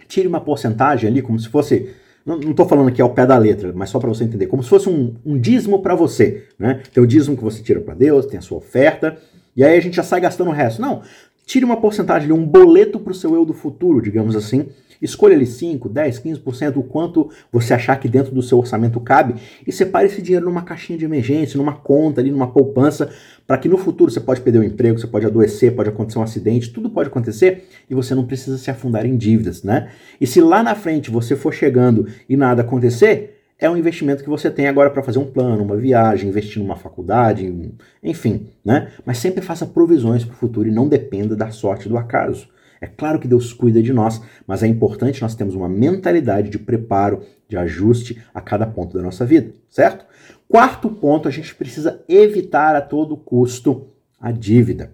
Tire 0.07 0.27
uma 0.27 0.41
porcentagem 0.41 1.09
ali, 1.09 1.21
como 1.21 1.39
se 1.39 1.47
fosse. 1.47 1.93
Não 2.25 2.39
estou 2.39 2.67
falando 2.67 2.87
aqui 2.87 3.01
ao 3.01 3.11
pé 3.11 3.23
da 3.23 3.37
letra, 3.37 3.71
mas 3.75 3.91
só 3.91 3.99
para 3.99 4.09
você 4.09 4.23
entender. 4.23 4.47
Como 4.47 4.63
se 4.63 4.69
fosse 4.69 4.89
um, 4.89 5.13
um 5.23 5.37
dízimo 5.37 5.83
para 5.83 5.93
você. 5.93 6.45
Né? 6.57 6.81
Tem 6.91 7.03
o 7.03 7.05
dízimo 7.05 7.37
que 7.37 7.43
você 7.43 7.61
tira 7.61 7.79
para 7.79 7.93
Deus, 7.93 8.25
tem 8.25 8.39
a 8.39 8.41
sua 8.41 8.57
oferta, 8.57 9.17
e 9.55 9.63
aí 9.63 9.77
a 9.77 9.79
gente 9.79 9.95
já 9.95 10.03
sai 10.03 10.21
gastando 10.21 10.49
o 10.49 10.53
resto. 10.53 10.81
Não. 10.81 11.03
Tire 11.45 11.63
uma 11.63 11.77
porcentagem, 11.77 12.31
um 12.31 12.43
boleto 12.43 12.99
para 12.99 13.11
o 13.11 13.15
seu 13.15 13.35
eu 13.35 13.45
do 13.45 13.53
futuro, 13.53 14.01
digamos 14.01 14.35
assim, 14.35 14.67
Escolha 15.05 15.35
ali 15.35 15.45
5, 15.45 15.87
10, 15.87 16.19
15%, 16.19 16.77
o 16.77 16.83
quanto 16.83 17.29
você 17.51 17.73
achar 17.73 17.95
que 17.99 18.09
dentro 18.09 18.33
do 18.33 18.41
seu 18.41 18.57
orçamento 18.57 18.99
cabe 18.99 19.35
e 19.65 19.71
separe 19.71 20.07
esse 20.07 20.21
dinheiro 20.21 20.45
numa 20.45 20.63
caixinha 20.63 20.97
de 20.97 21.05
emergência, 21.05 21.57
numa 21.57 21.73
conta 21.73 22.19
ali, 22.19 22.31
numa 22.31 22.47
poupança, 22.47 23.09
para 23.47 23.57
que 23.57 23.69
no 23.69 23.77
futuro 23.77 24.11
você 24.11 24.19
pode 24.19 24.41
perder 24.41 24.59
o 24.59 24.63
emprego, 24.63 24.99
você 24.99 25.07
pode 25.07 25.25
adoecer, 25.25 25.75
pode 25.75 25.89
acontecer 25.89 26.19
um 26.19 26.23
acidente, 26.23 26.71
tudo 26.71 26.89
pode 26.89 27.09
acontecer 27.09 27.67
e 27.89 27.95
você 27.95 28.15
não 28.15 28.25
precisa 28.25 28.57
se 28.57 28.69
afundar 28.71 29.05
em 29.05 29.15
dívidas, 29.15 29.63
né? 29.63 29.89
E 30.19 30.25
se 30.25 30.41
lá 30.41 30.63
na 30.63 30.75
frente 30.75 31.11
você 31.11 31.35
for 31.35 31.53
chegando 31.53 32.07
e 32.27 32.35
nada 32.35 32.63
acontecer, 32.63 33.35
é 33.57 33.69
um 33.69 33.77
investimento 33.77 34.23
que 34.23 34.29
você 34.29 34.49
tem 34.49 34.67
agora 34.67 34.89
para 34.89 35.01
fazer 35.01 35.19
um 35.19 35.25
plano, 35.25 35.63
uma 35.63 35.77
viagem, 35.77 36.29
investir 36.29 36.61
numa 36.61 36.75
faculdade, 36.75 37.71
enfim, 38.03 38.49
né? 38.63 38.91
Mas 39.05 39.17
sempre 39.19 39.41
faça 39.41 39.65
provisões 39.65 40.25
para 40.25 40.33
o 40.33 40.37
futuro 40.37 40.67
e 40.67 40.71
não 40.71 40.89
dependa 40.89 41.35
da 41.35 41.51
sorte 41.51 41.87
do 41.87 41.97
acaso. 41.97 42.47
É 42.85 42.87
claro 42.87 43.17
que 43.17 43.27
Deus 43.27 43.51
cuida 43.51 43.81
de 43.81 43.91
nós, 43.91 44.21
mas 44.45 44.61
é 44.61 44.67
importante 44.67 45.19
nós 45.19 45.33
termos 45.33 45.55
uma 45.55 45.67
mentalidade 45.67 46.51
de 46.51 46.59
preparo, 46.59 47.23
de 47.49 47.57
ajuste 47.57 48.21
a 48.31 48.39
cada 48.39 48.67
ponto 48.67 48.95
da 48.95 49.01
nossa 49.01 49.25
vida, 49.25 49.55
certo? 49.71 50.05
Quarto 50.47 50.87
ponto, 50.87 51.27
a 51.27 51.31
gente 51.31 51.55
precisa 51.55 52.03
evitar 52.07 52.75
a 52.75 52.81
todo 52.81 53.17
custo 53.17 53.87
a 54.21 54.31
dívida. 54.31 54.91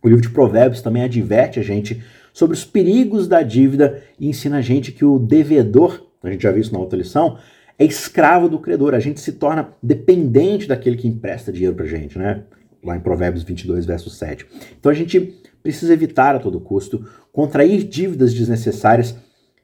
O 0.00 0.06
livro 0.06 0.22
de 0.22 0.30
Provérbios 0.30 0.80
também 0.80 1.02
adverte 1.02 1.58
a 1.58 1.62
gente 1.62 2.00
sobre 2.32 2.54
os 2.54 2.64
perigos 2.64 3.26
da 3.26 3.42
dívida 3.42 4.00
e 4.16 4.28
ensina 4.28 4.58
a 4.58 4.62
gente 4.62 4.92
que 4.92 5.04
o 5.04 5.18
devedor, 5.18 6.06
a 6.22 6.30
gente 6.30 6.44
já 6.44 6.52
viu 6.52 6.60
isso 6.60 6.72
na 6.72 6.78
outra 6.78 6.96
lição, 6.96 7.36
é 7.76 7.84
escravo 7.84 8.48
do 8.48 8.60
credor. 8.60 8.94
A 8.94 9.00
gente 9.00 9.18
se 9.18 9.32
torna 9.32 9.70
dependente 9.82 10.68
daquele 10.68 10.96
que 10.96 11.08
empresta 11.08 11.50
dinheiro 11.50 11.74
pra 11.74 11.84
gente, 11.84 12.16
né? 12.16 12.44
Lá 12.82 12.96
em 12.96 13.00
Provérbios 13.00 13.42
22, 13.42 13.86
verso 13.86 14.10
7. 14.10 14.46
Então 14.78 14.90
a 14.90 14.94
gente 14.94 15.20
precisa 15.62 15.92
evitar 15.92 16.36
a 16.36 16.38
todo 16.38 16.60
custo, 16.60 17.04
contrair 17.32 17.84
dívidas 17.84 18.32
desnecessárias 18.32 19.16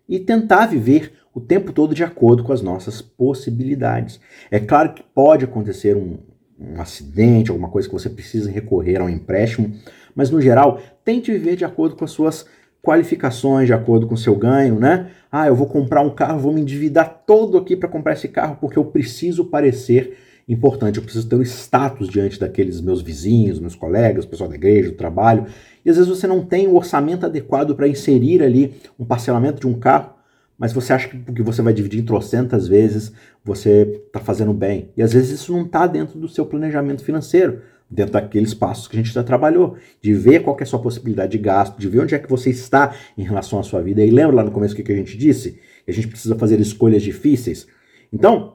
e 0.08 0.18
tentar 0.18 0.66
viver 0.66 1.12
o 1.34 1.40
tempo 1.40 1.72
todo 1.72 1.94
de 1.94 2.04
acordo 2.04 2.44
com 2.44 2.52
as 2.52 2.62
nossas 2.62 3.02
possibilidades. 3.02 4.20
É 4.50 4.60
claro 4.60 4.94
que 4.94 5.02
pode 5.02 5.44
acontecer 5.44 5.96
um, 5.96 6.18
um 6.58 6.80
acidente, 6.80 7.50
alguma 7.50 7.68
coisa 7.68 7.88
que 7.88 7.94
você 7.94 8.08
precisa 8.08 8.50
recorrer 8.50 9.00
a 9.00 9.04
um 9.04 9.08
empréstimo, 9.08 9.74
mas 10.14 10.30
no 10.30 10.40
geral, 10.40 10.80
tente 11.04 11.32
viver 11.32 11.56
de 11.56 11.64
acordo 11.64 11.96
com 11.96 12.04
as 12.04 12.12
suas 12.12 12.46
qualificações, 12.82 13.66
de 13.66 13.72
acordo 13.72 14.06
com 14.06 14.14
o 14.14 14.18
seu 14.18 14.36
ganho, 14.36 14.78
né? 14.78 15.10
Ah, 15.32 15.48
eu 15.48 15.56
vou 15.56 15.66
comprar 15.66 16.02
um 16.02 16.10
carro, 16.10 16.38
vou 16.38 16.52
me 16.52 16.60
endividar 16.60 17.24
todo 17.26 17.56
aqui 17.56 17.74
para 17.74 17.88
comprar 17.88 18.12
esse 18.12 18.28
carro 18.28 18.58
porque 18.60 18.78
eu 18.78 18.84
preciso 18.84 19.46
parecer 19.46 20.16
importante, 20.48 20.98
eu 20.98 21.02
preciso 21.02 21.28
ter 21.28 21.36
um 21.36 21.42
status 21.42 22.08
diante 22.08 22.38
daqueles 22.38 22.80
meus 22.80 23.00
vizinhos, 23.00 23.58
meus 23.58 23.74
colegas, 23.74 24.26
pessoal 24.26 24.48
da 24.48 24.56
igreja, 24.56 24.90
do 24.90 24.96
trabalho. 24.96 25.46
E 25.84 25.90
às 25.90 25.96
vezes 25.96 26.08
você 26.08 26.26
não 26.26 26.44
tem 26.44 26.68
o 26.68 26.76
orçamento 26.76 27.24
adequado 27.24 27.74
para 27.74 27.88
inserir 27.88 28.42
ali 28.42 28.74
um 28.98 29.04
parcelamento 29.04 29.60
de 29.60 29.66
um 29.66 29.78
carro, 29.78 30.12
mas 30.58 30.72
você 30.72 30.92
acha 30.92 31.08
que 31.08 31.16
porque 31.16 31.42
você 31.42 31.62
vai 31.62 31.72
dividir 31.72 32.00
em 32.00 32.04
trocentas 32.04 32.68
vezes, 32.68 33.12
você 33.44 34.02
está 34.06 34.20
fazendo 34.20 34.52
bem. 34.52 34.90
E 34.96 35.02
às 35.02 35.12
vezes 35.12 35.40
isso 35.40 35.52
não 35.52 35.62
está 35.62 35.86
dentro 35.86 36.18
do 36.18 36.28
seu 36.28 36.46
planejamento 36.46 37.02
financeiro, 37.02 37.62
dentro 37.90 38.12
daqueles 38.12 38.54
passos 38.54 38.86
que 38.86 38.96
a 38.96 39.02
gente 39.02 39.12
já 39.12 39.22
trabalhou, 39.22 39.76
de 40.00 40.14
ver 40.14 40.42
qual 40.42 40.56
é 40.58 40.62
a 40.62 40.66
sua 40.66 40.78
possibilidade 40.78 41.32
de 41.32 41.38
gasto, 41.38 41.78
de 41.78 41.88
ver 41.88 42.00
onde 42.00 42.14
é 42.14 42.18
que 42.18 42.28
você 42.28 42.50
está 42.50 42.94
em 43.16 43.22
relação 43.22 43.58
à 43.58 43.62
sua 43.62 43.80
vida. 43.80 44.04
E 44.04 44.10
lembra 44.10 44.36
lá 44.36 44.44
no 44.44 44.50
começo 44.50 44.74
o 44.74 44.82
que 44.82 44.92
a 44.92 44.96
gente 44.96 45.16
disse? 45.16 45.58
Que 45.84 45.90
a 45.90 45.94
gente 45.94 46.08
precisa 46.08 46.36
fazer 46.36 46.60
escolhas 46.60 47.02
difíceis. 47.02 47.66
Então, 48.12 48.54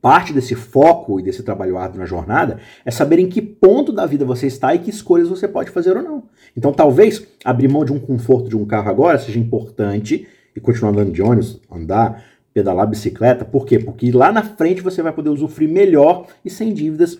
Parte 0.00 0.32
desse 0.32 0.54
foco 0.54 1.18
e 1.18 1.22
desse 1.22 1.42
trabalho 1.42 1.78
árduo 1.78 1.98
na 1.98 2.06
jornada 2.06 2.58
é 2.84 2.90
saber 2.90 3.18
em 3.18 3.28
que 3.28 3.40
ponto 3.40 3.90
da 3.90 4.04
vida 4.04 4.24
você 4.24 4.46
está 4.46 4.74
e 4.74 4.78
que 4.78 4.90
escolhas 4.90 5.28
você 5.28 5.48
pode 5.48 5.70
fazer 5.70 5.96
ou 5.96 6.02
não. 6.02 6.24
Então, 6.56 6.72
talvez 6.72 7.26
abrir 7.44 7.68
mão 7.68 7.84
de 7.84 7.92
um 7.92 7.98
conforto 7.98 8.48
de 8.48 8.56
um 8.56 8.66
carro 8.66 8.90
agora 8.90 9.18
seja 9.18 9.38
importante 9.38 10.26
e 10.54 10.60
continuar 10.60 10.90
andando 10.90 11.12
de 11.12 11.22
ônibus, 11.22 11.60
andar, 11.70 12.22
pedalar 12.52 12.86
bicicleta. 12.86 13.44
Por 13.44 13.66
quê? 13.66 13.78
Porque 13.78 14.12
lá 14.12 14.30
na 14.30 14.42
frente 14.42 14.82
você 14.82 15.02
vai 15.02 15.12
poder 15.12 15.30
usufruir 15.30 15.70
melhor 15.70 16.26
e 16.44 16.50
sem 16.50 16.72
dívidas 16.72 17.18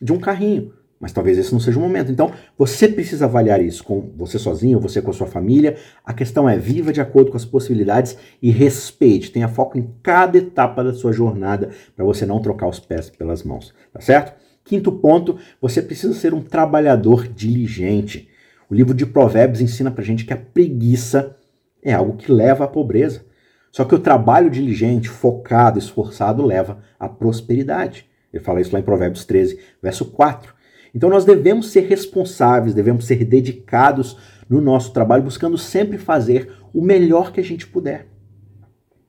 de 0.00 0.12
um 0.12 0.18
carrinho. 0.18 0.72
Mas 1.02 1.10
talvez 1.10 1.36
esse 1.36 1.52
não 1.52 1.58
seja 1.58 1.80
o 1.80 1.82
momento. 1.82 2.12
Então, 2.12 2.30
você 2.56 2.86
precisa 2.86 3.24
avaliar 3.24 3.60
isso 3.60 3.82
com 3.82 4.12
você 4.16 4.38
sozinho, 4.38 4.78
você 4.78 5.02
com 5.02 5.10
a 5.10 5.12
sua 5.12 5.26
família. 5.26 5.76
A 6.04 6.14
questão 6.14 6.48
é 6.48 6.56
viva 6.56 6.92
de 6.92 7.00
acordo 7.00 7.32
com 7.32 7.36
as 7.36 7.44
possibilidades 7.44 8.16
e 8.40 8.52
respeite. 8.52 9.32
Tenha 9.32 9.48
foco 9.48 9.76
em 9.76 9.92
cada 10.00 10.38
etapa 10.38 10.84
da 10.84 10.94
sua 10.94 11.12
jornada 11.12 11.70
para 11.96 12.04
você 12.04 12.24
não 12.24 12.40
trocar 12.40 12.68
os 12.68 12.78
pés 12.78 13.10
pelas 13.10 13.42
mãos, 13.42 13.74
tá 13.92 14.00
certo? 14.00 14.32
Quinto 14.62 14.92
ponto, 14.92 15.38
você 15.60 15.82
precisa 15.82 16.14
ser 16.14 16.32
um 16.34 16.40
trabalhador 16.40 17.26
diligente. 17.26 18.28
O 18.70 18.74
livro 18.74 18.94
de 18.94 19.04
Provérbios 19.04 19.60
ensina 19.60 19.90
pra 19.90 20.04
gente 20.04 20.24
que 20.24 20.32
a 20.32 20.36
preguiça 20.36 21.36
é 21.82 21.92
algo 21.92 22.16
que 22.16 22.30
leva 22.30 22.62
à 22.62 22.68
pobreza. 22.68 23.24
Só 23.72 23.84
que 23.84 23.94
o 23.96 23.98
trabalho 23.98 24.48
diligente, 24.48 25.08
focado, 25.08 25.80
esforçado 25.80 26.46
leva 26.46 26.78
à 26.96 27.08
prosperidade. 27.08 28.06
Ele 28.32 28.44
fala 28.44 28.60
isso 28.60 28.72
lá 28.72 28.78
em 28.78 28.84
Provérbios 28.84 29.24
13, 29.24 29.58
verso 29.82 30.04
4. 30.04 30.61
Então 30.94 31.08
nós 31.08 31.24
devemos 31.24 31.70
ser 31.70 31.86
responsáveis, 31.86 32.74
devemos 32.74 33.06
ser 33.06 33.24
dedicados 33.24 34.16
no 34.48 34.60
nosso 34.60 34.92
trabalho, 34.92 35.22
buscando 35.22 35.56
sempre 35.56 35.96
fazer 35.96 36.52
o 36.72 36.82
melhor 36.82 37.32
que 37.32 37.40
a 37.40 37.44
gente 37.44 37.66
puder. 37.66 38.06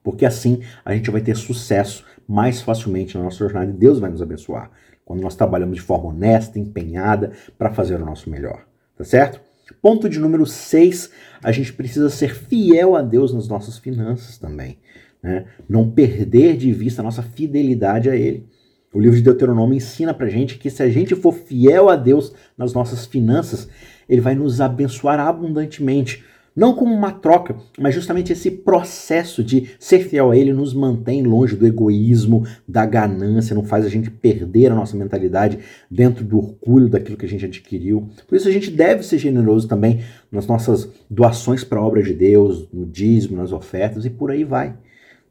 Porque 0.02 0.26
assim 0.26 0.62
a 0.84 0.94
gente 0.94 1.10
vai 1.10 1.22
ter 1.22 1.36
sucesso 1.36 2.06
mais 2.28 2.62
facilmente 2.62 3.18
na 3.18 3.24
nossa 3.24 3.38
jornada 3.38 3.70
e 3.70 3.74
Deus 3.74 4.00
vai 4.00 4.10
nos 4.10 4.22
abençoar. 4.22 4.72
Quando 5.06 5.22
nós 5.22 5.36
trabalhamos 5.36 5.76
de 5.76 5.82
forma 5.82 6.10
honesta, 6.10 6.58
empenhada 6.58 7.32
para 7.58 7.74
fazer 7.74 7.96
o 7.96 8.06
nosso 8.06 8.30
melhor. 8.30 8.66
Tá 8.98 9.04
certo? 9.04 9.42
Ponto 9.82 10.08
de 10.08 10.20
número 10.20 10.46
6, 10.46 11.12
a 11.44 11.52
gente 11.52 11.74
precisa 11.74 12.10
ser 12.10 12.36
fiel 12.36 12.96
a 12.96 13.02
Deus 13.02 13.34
nas 13.34 13.48
nossas 13.48 13.78
finanças 13.78 14.38
também. 14.38 14.78
Né? 15.22 15.46
Não 15.68 15.90
perder 15.90 16.58
de 16.58 16.72
vista 16.72 17.02
a 17.02 17.04
nossa 17.04 17.24
fidelidade 17.24 18.10
a 18.10 18.16
Ele. 18.16 18.48
O 18.94 19.00
livro 19.00 19.18
de 19.18 19.24
Deuteronômio 19.24 19.76
ensina 19.76 20.14
pra 20.14 20.30
gente 20.30 20.60
que 20.60 20.70
se 20.70 20.84
a 20.84 20.90
gente 20.90 21.16
for 21.16 21.34
fiel 21.34 21.90
a 21.90 21.96
Deus 21.96 22.32
nas 22.56 22.74
nossas 22.74 23.08
finanças, 23.08 23.68
ele 24.08 24.22
vai 24.22 24.36
nos 24.36 24.62
abençoar 24.62 25.20
abundantemente. 25.20 26.24
Não 26.56 26.76
como 26.76 26.94
uma 26.94 27.12
troca, 27.12 27.56
mas 27.80 27.96
justamente 27.96 28.32
esse 28.32 28.52
processo 28.52 29.44
de 29.44 29.72
ser 29.80 30.08
fiel 30.08 30.30
a 30.30 30.38
Ele 30.38 30.54
nos 30.54 30.72
mantém 30.72 31.24
longe 31.24 31.56
do 31.56 31.66
egoísmo, 31.66 32.46
da 32.68 32.86
ganância, 32.86 33.56
não 33.56 33.64
faz 33.64 33.84
a 33.84 33.90
gente 33.90 34.12
perder 34.12 34.72
a 34.72 34.76
nossa 34.76 34.96
mentalidade 34.96 35.58
dentro 35.90 36.24
do 36.24 36.38
orgulho 36.38 36.88
daquilo 36.88 37.18
que 37.18 37.26
a 37.26 37.30
gente 37.30 37.46
adquiriu. 37.46 38.08
Por 38.28 38.36
isso 38.36 38.48
a 38.48 38.52
gente 38.52 38.70
deve 38.70 39.02
ser 39.02 39.18
generoso 39.18 39.68
também 39.68 40.02
nas 40.32 40.46
nossas 40.46 40.88
doações 41.10 41.64
para 41.64 41.80
a 41.80 41.84
obra 41.84 42.04
de 42.04 42.14
Deus, 42.14 42.68
no 42.72 42.86
dízimo, 42.86 43.38
nas 43.38 43.52
ofertas 43.52 44.06
e 44.06 44.12
por 44.12 44.30
aí 44.30 44.44
vai. 44.44 44.76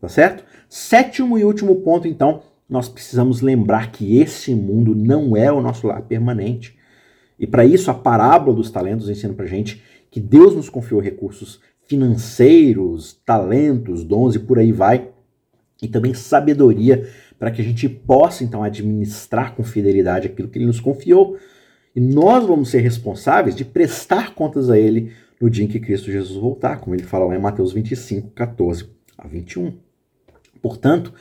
Tá 0.00 0.08
certo? 0.08 0.42
Sétimo 0.68 1.38
e 1.38 1.44
último 1.44 1.76
ponto, 1.76 2.08
então, 2.08 2.42
nós 2.68 2.88
precisamos 2.88 3.40
lembrar 3.40 3.92
que 3.92 4.18
esse 4.18 4.54
mundo 4.54 4.94
não 4.94 5.36
é 5.36 5.52
o 5.52 5.60
nosso 5.60 5.86
lar 5.86 6.02
permanente. 6.02 6.76
E 7.38 7.46
para 7.46 7.64
isso, 7.64 7.90
a 7.90 7.94
parábola 7.94 8.56
dos 8.56 8.70
talentos 8.70 9.08
ensina 9.08 9.34
para 9.34 9.46
gente 9.46 9.82
que 10.10 10.20
Deus 10.20 10.54
nos 10.54 10.68
confiou 10.68 11.00
recursos 11.00 11.60
financeiros, 11.84 13.20
talentos, 13.26 14.04
dons 14.04 14.34
e 14.34 14.38
por 14.38 14.58
aí 14.58 14.72
vai, 14.72 15.08
e 15.82 15.88
também 15.88 16.14
sabedoria 16.14 17.08
para 17.38 17.50
que 17.50 17.60
a 17.60 17.64
gente 17.64 17.88
possa 17.88 18.44
então 18.44 18.62
administrar 18.62 19.54
com 19.54 19.64
fidelidade 19.64 20.28
aquilo 20.28 20.48
que 20.48 20.58
Ele 20.58 20.66
nos 20.66 20.80
confiou. 20.80 21.36
E 21.94 22.00
nós 22.00 22.46
vamos 22.46 22.70
ser 22.70 22.80
responsáveis 22.80 23.56
de 23.56 23.64
prestar 23.64 24.34
contas 24.34 24.70
a 24.70 24.78
Ele 24.78 25.12
no 25.42 25.50
dia 25.50 25.64
em 25.64 25.68
que 25.68 25.80
Cristo 25.80 26.10
Jesus 26.10 26.40
voltar, 26.40 26.78
como 26.78 26.94
ele 26.94 27.02
fala 27.02 27.24
lá 27.24 27.34
em 27.34 27.40
Mateus 27.40 27.72
25, 27.72 28.30
14 28.30 28.88
a 29.18 29.26
21. 29.26 29.72
Portanto, 30.62 31.12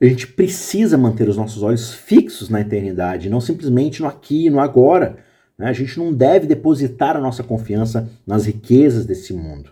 a 0.00 0.04
gente 0.04 0.26
precisa 0.26 0.98
manter 0.98 1.28
os 1.28 1.36
nossos 1.36 1.62
olhos 1.62 1.92
fixos 1.92 2.50
na 2.50 2.60
eternidade, 2.60 3.30
não 3.30 3.40
simplesmente 3.40 4.02
no 4.02 4.08
aqui 4.08 4.46
e 4.46 4.50
no 4.50 4.60
agora. 4.60 5.16
Né? 5.58 5.68
A 5.68 5.72
gente 5.72 5.98
não 5.98 6.12
deve 6.12 6.46
depositar 6.46 7.16
a 7.16 7.20
nossa 7.20 7.42
confiança 7.42 8.08
nas 8.26 8.44
riquezas 8.44 9.06
desse 9.06 9.32
mundo. 9.32 9.70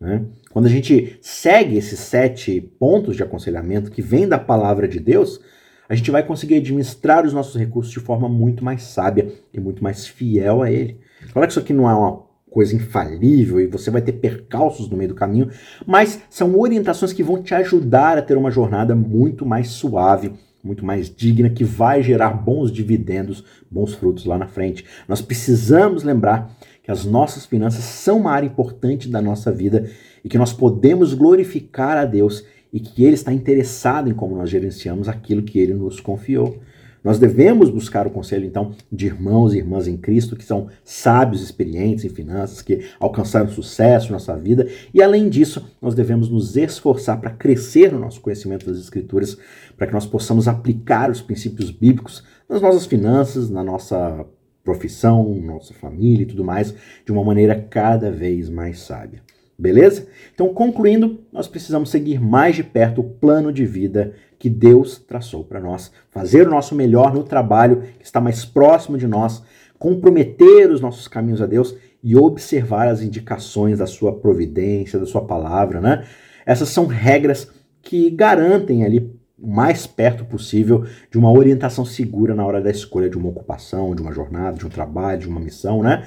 Né? 0.00 0.24
Quando 0.50 0.66
a 0.66 0.70
gente 0.70 1.18
segue 1.20 1.76
esses 1.76 1.98
sete 1.98 2.60
pontos 2.60 3.16
de 3.16 3.22
aconselhamento 3.22 3.90
que 3.90 4.00
vêm 4.00 4.26
da 4.26 4.38
palavra 4.38 4.88
de 4.88 4.98
Deus, 4.98 5.40
a 5.88 5.94
gente 5.94 6.10
vai 6.10 6.22
conseguir 6.22 6.56
administrar 6.56 7.24
os 7.24 7.32
nossos 7.32 7.56
recursos 7.56 7.92
de 7.92 8.00
forma 8.00 8.28
muito 8.28 8.64
mais 8.64 8.82
sábia 8.82 9.30
e 9.52 9.60
muito 9.60 9.84
mais 9.84 10.06
fiel 10.06 10.62
a 10.62 10.70
Ele. 10.70 10.98
Claro 11.32 11.46
que 11.46 11.52
isso 11.52 11.60
aqui 11.60 11.72
não 11.72 11.88
é 11.88 11.94
uma 11.94 12.25
coisa 12.56 12.74
infalível 12.74 13.60
e 13.60 13.66
você 13.66 13.90
vai 13.90 14.00
ter 14.00 14.12
percalços 14.12 14.88
no 14.88 14.96
meio 14.96 15.10
do 15.10 15.14
caminho, 15.14 15.50
mas 15.86 16.22
são 16.30 16.58
orientações 16.58 17.12
que 17.12 17.22
vão 17.22 17.42
te 17.42 17.52
ajudar 17.52 18.16
a 18.16 18.22
ter 18.22 18.34
uma 18.34 18.50
jornada 18.50 18.96
muito 18.96 19.44
mais 19.44 19.68
suave, 19.68 20.32
muito 20.64 20.82
mais 20.82 21.14
digna, 21.14 21.50
que 21.50 21.62
vai 21.62 22.02
gerar 22.02 22.30
bons 22.30 22.72
dividendos, 22.72 23.44
bons 23.70 23.92
frutos 23.92 24.24
lá 24.24 24.38
na 24.38 24.46
frente. 24.46 24.86
Nós 25.06 25.20
precisamos 25.20 26.02
lembrar 26.02 26.50
que 26.82 26.90
as 26.90 27.04
nossas 27.04 27.44
finanças 27.44 27.84
são 27.84 28.20
uma 28.20 28.32
área 28.32 28.46
importante 28.46 29.06
da 29.06 29.20
nossa 29.20 29.52
vida 29.52 29.90
e 30.24 30.28
que 30.30 30.38
nós 30.38 30.54
podemos 30.54 31.12
glorificar 31.12 31.98
a 31.98 32.06
Deus 32.06 32.42
e 32.72 32.80
que 32.80 33.04
Ele 33.04 33.16
está 33.16 33.34
interessado 33.34 34.08
em 34.08 34.14
como 34.14 34.34
nós 34.34 34.48
gerenciamos 34.48 35.10
aquilo 35.10 35.42
que 35.42 35.58
Ele 35.58 35.74
nos 35.74 36.00
confiou. 36.00 36.58
Nós 37.06 37.20
devemos 37.20 37.70
buscar 37.70 38.04
o 38.04 38.10
conselho, 38.10 38.44
então, 38.44 38.72
de 38.90 39.06
irmãos 39.06 39.54
e 39.54 39.58
irmãs 39.58 39.86
em 39.86 39.96
Cristo 39.96 40.34
que 40.34 40.42
são 40.42 40.66
sábios, 40.82 41.40
experientes 41.40 42.04
em 42.04 42.08
finanças, 42.08 42.60
que 42.60 42.84
alcançaram 42.98 43.46
sucesso 43.48 44.06
na 44.06 44.14
nossa 44.14 44.36
vida. 44.36 44.66
E, 44.92 45.00
além 45.00 45.28
disso, 45.28 45.72
nós 45.80 45.94
devemos 45.94 46.28
nos 46.28 46.56
esforçar 46.56 47.20
para 47.20 47.30
crescer 47.30 47.92
no 47.92 48.00
nosso 48.00 48.20
conhecimento 48.20 48.66
das 48.66 48.76
Escrituras, 48.78 49.38
para 49.76 49.86
que 49.86 49.92
nós 49.92 50.04
possamos 50.04 50.48
aplicar 50.48 51.08
os 51.08 51.22
princípios 51.22 51.70
bíblicos 51.70 52.24
nas 52.48 52.60
nossas 52.60 52.86
finanças, 52.86 53.48
na 53.48 53.62
nossa 53.62 54.26
profissão, 54.64 55.32
nossa 55.36 55.72
família 55.74 56.24
e 56.24 56.26
tudo 56.26 56.42
mais, 56.42 56.74
de 57.04 57.12
uma 57.12 57.22
maneira 57.22 57.54
cada 57.54 58.10
vez 58.10 58.50
mais 58.50 58.80
sábia. 58.80 59.22
Beleza? 59.58 60.06
Então, 60.34 60.52
concluindo, 60.52 61.20
nós 61.32 61.48
precisamos 61.48 61.88
seguir 61.88 62.20
mais 62.20 62.56
de 62.56 62.62
perto 62.62 63.00
o 63.00 63.04
plano 63.04 63.50
de 63.50 63.64
vida 63.64 64.12
que 64.46 64.50
Deus 64.50 65.00
traçou 65.00 65.42
para 65.42 65.58
nós, 65.58 65.90
fazer 66.08 66.46
o 66.46 66.50
nosso 66.50 66.72
melhor 66.72 67.12
no 67.12 67.24
trabalho 67.24 67.82
que 67.98 68.04
está 68.04 68.20
mais 68.20 68.44
próximo 68.44 68.96
de 68.96 69.08
nós, 69.08 69.42
comprometer 69.76 70.70
os 70.70 70.80
nossos 70.80 71.08
caminhos 71.08 71.42
a 71.42 71.46
Deus 71.46 71.76
e 72.00 72.14
observar 72.14 72.86
as 72.86 73.02
indicações 73.02 73.80
da 73.80 73.88
sua 73.88 74.12
providência, 74.12 75.00
da 75.00 75.04
sua 75.04 75.22
palavra, 75.22 75.80
né? 75.80 76.04
Essas 76.46 76.68
são 76.68 76.86
regras 76.86 77.50
que 77.82 78.08
garantem 78.08 78.84
ali 78.84 79.12
o 79.36 79.48
mais 79.48 79.84
perto 79.84 80.24
possível 80.24 80.84
de 81.10 81.18
uma 81.18 81.32
orientação 81.32 81.84
segura 81.84 82.32
na 82.32 82.46
hora 82.46 82.60
da 82.60 82.70
escolha 82.70 83.10
de 83.10 83.18
uma 83.18 83.30
ocupação, 83.30 83.96
de 83.96 84.00
uma 84.00 84.12
jornada, 84.12 84.58
de 84.58 84.64
um 84.64 84.70
trabalho, 84.70 85.22
de 85.22 85.28
uma 85.28 85.40
missão, 85.40 85.82
né? 85.82 86.06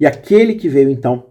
E 0.00 0.04
aquele 0.04 0.56
que 0.56 0.68
veio 0.68 0.90
então 0.90 1.26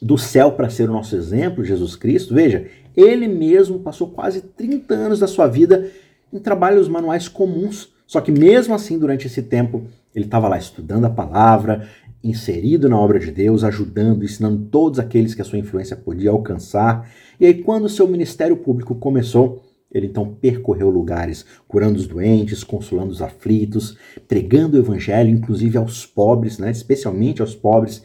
do 0.00 0.16
céu 0.16 0.52
para 0.52 0.70
ser 0.70 0.88
o 0.88 0.92
nosso 0.92 1.16
exemplo, 1.16 1.64
Jesus 1.64 1.96
Cristo, 1.96 2.34
veja, 2.34 2.66
ele 2.96 3.28
mesmo 3.28 3.80
passou 3.80 4.08
quase 4.08 4.40
30 4.40 4.94
anos 4.94 5.18
da 5.20 5.26
sua 5.26 5.46
vida 5.46 5.90
em 6.32 6.38
trabalhos 6.38 6.88
manuais 6.88 7.28
comuns. 7.28 7.92
Só 8.06 8.20
que 8.20 8.32
mesmo 8.32 8.74
assim, 8.74 8.98
durante 8.98 9.26
esse 9.26 9.42
tempo, 9.42 9.84
ele 10.14 10.26
estava 10.26 10.48
lá 10.48 10.58
estudando 10.58 11.04
a 11.04 11.10
palavra, 11.10 11.88
inserido 12.22 12.88
na 12.88 12.98
obra 12.98 13.18
de 13.18 13.30
Deus, 13.30 13.64
ajudando, 13.64 14.24
ensinando 14.24 14.66
todos 14.70 14.98
aqueles 14.98 15.34
que 15.34 15.42
a 15.42 15.44
sua 15.44 15.58
influência 15.58 15.96
podia 15.96 16.30
alcançar. 16.30 17.10
E 17.40 17.46
aí, 17.46 17.54
quando 17.62 17.86
o 17.86 17.88
seu 17.88 18.06
ministério 18.06 18.56
público 18.56 18.94
começou, 18.94 19.62
ele 19.90 20.06
então 20.06 20.34
percorreu 20.40 20.88
lugares, 20.88 21.44
curando 21.68 21.98
os 21.98 22.06
doentes, 22.06 22.64
consolando 22.64 23.10
os 23.10 23.20
aflitos, 23.20 23.96
pregando 24.26 24.76
o 24.76 24.80
evangelho, 24.80 25.30
inclusive 25.30 25.76
aos 25.76 26.06
pobres, 26.06 26.58
né, 26.58 26.70
especialmente 26.70 27.42
aos 27.42 27.54
pobres. 27.54 28.02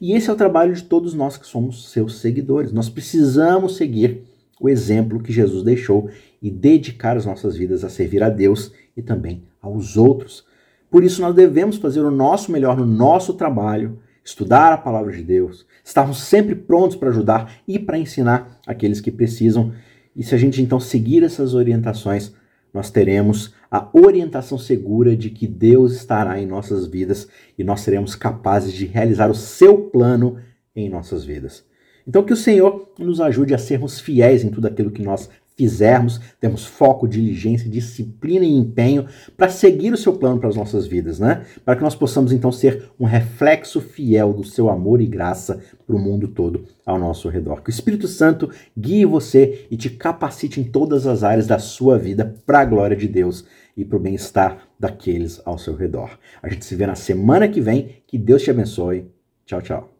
E 0.00 0.12
esse 0.12 0.28
é 0.28 0.32
o 0.32 0.36
trabalho 0.36 0.74
de 0.74 0.82
todos 0.82 1.14
nós 1.14 1.36
que 1.36 1.46
somos 1.46 1.90
seus 1.90 2.20
seguidores. 2.20 2.72
Nós 2.72 2.88
precisamos 2.88 3.76
seguir 3.76 4.22
o 4.60 4.68
exemplo 4.68 5.22
que 5.22 5.32
Jesus 5.32 5.64
deixou 5.64 6.10
e 6.40 6.50
dedicar 6.50 7.16
as 7.16 7.24
nossas 7.24 7.56
vidas 7.56 7.82
a 7.82 7.88
servir 7.88 8.22
a 8.22 8.28
Deus 8.28 8.70
e 8.94 9.00
também 9.00 9.42
aos 9.60 9.96
outros. 9.96 10.44
Por 10.90 11.02
isso, 11.02 11.22
nós 11.22 11.34
devemos 11.34 11.78
fazer 11.78 12.00
o 12.00 12.10
nosso 12.10 12.52
melhor 12.52 12.76
no 12.76 12.84
nosso 12.84 13.34
trabalho, 13.34 13.98
estudar 14.22 14.72
a 14.72 14.76
palavra 14.76 15.12
de 15.12 15.22
Deus, 15.22 15.66
estarmos 15.82 16.18
sempre 16.18 16.54
prontos 16.54 16.96
para 16.96 17.08
ajudar 17.08 17.54
e 17.66 17.78
para 17.78 17.98
ensinar 17.98 18.60
aqueles 18.66 19.00
que 19.00 19.10
precisam. 19.10 19.72
E 20.14 20.22
se 20.22 20.34
a 20.34 20.38
gente 20.38 20.60
então 20.60 20.78
seguir 20.78 21.22
essas 21.22 21.54
orientações, 21.54 22.32
nós 22.72 22.90
teremos 22.90 23.54
a 23.70 23.88
orientação 23.92 24.58
segura 24.58 25.16
de 25.16 25.30
que 25.30 25.46
Deus 25.46 25.92
estará 25.92 26.40
em 26.40 26.46
nossas 26.46 26.86
vidas 26.86 27.28
e 27.56 27.64
nós 27.64 27.80
seremos 27.80 28.14
capazes 28.14 28.72
de 28.72 28.84
realizar 28.84 29.30
o 29.30 29.34
seu 29.34 29.78
plano 29.78 30.38
em 30.74 30.88
nossas 30.88 31.24
vidas. 31.24 31.64
Então, 32.10 32.24
que 32.24 32.32
o 32.32 32.36
Senhor 32.36 32.88
nos 32.98 33.20
ajude 33.20 33.54
a 33.54 33.58
sermos 33.58 34.00
fiéis 34.00 34.42
em 34.42 34.48
tudo 34.48 34.66
aquilo 34.66 34.90
que 34.90 35.00
nós 35.00 35.30
fizermos, 35.56 36.20
temos 36.40 36.66
foco, 36.66 37.06
diligência, 37.06 37.70
disciplina 37.70 38.44
e 38.44 38.52
empenho 38.52 39.06
para 39.36 39.48
seguir 39.48 39.92
o 39.92 39.96
seu 39.96 40.14
plano 40.14 40.40
para 40.40 40.48
as 40.48 40.56
nossas 40.56 40.88
vidas, 40.88 41.20
né? 41.20 41.46
Para 41.64 41.76
que 41.76 41.84
nós 41.84 41.94
possamos 41.94 42.32
então 42.32 42.50
ser 42.50 42.90
um 42.98 43.04
reflexo 43.04 43.80
fiel 43.80 44.32
do 44.32 44.42
seu 44.42 44.68
amor 44.68 45.00
e 45.00 45.06
graça 45.06 45.62
para 45.86 45.94
o 45.94 46.00
mundo 46.00 46.26
todo 46.26 46.64
ao 46.84 46.98
nosso 46.98 47.28
redor. 47.28 47.62
Que 47.62 47.70
o 47.70 47.70
Espírito 47.70 48.08
Santo 48.08 48.50
guie 48.76 49.04
você 49.04 49.68
e 49.70 49.76
te 49.76 49.88
capacite 49.88 50.60
em 50.60 50.64
todas 50.64 51.06
as 51.06 51.22
áreas 51.22 51.46
da 51.46 51.60
sua 51.60 51.96
vida 51.96 52.34
para 52.44 52.58
a 52.58 52.64
glória 52.64 52.96
de 52.96 53.06
Deus 53.06 53.44
e 53.76 53.84
para 53.84 53.98
o 53.98 54.00
bem-estar 54.00 54.66
daqueles 54.76 55.40
ao 55.44 55.58
seu 55.58 55.76
redor. 55.76 56.18
A 56.42 56.48
gente 56.48 56.64
se 56.64 56.74
vê 56.74 56.88
na 56.88 56.96
semana 56.96 57.46
que 57.46 57.60
vem. 57.60 58.02
Que 58.04 58.18
Deus 58.18 58.42
te 58.42 58.50
abençoe. 58.50 59.06
Tchau, 59.46 59.62
tchau. 59.62 59.99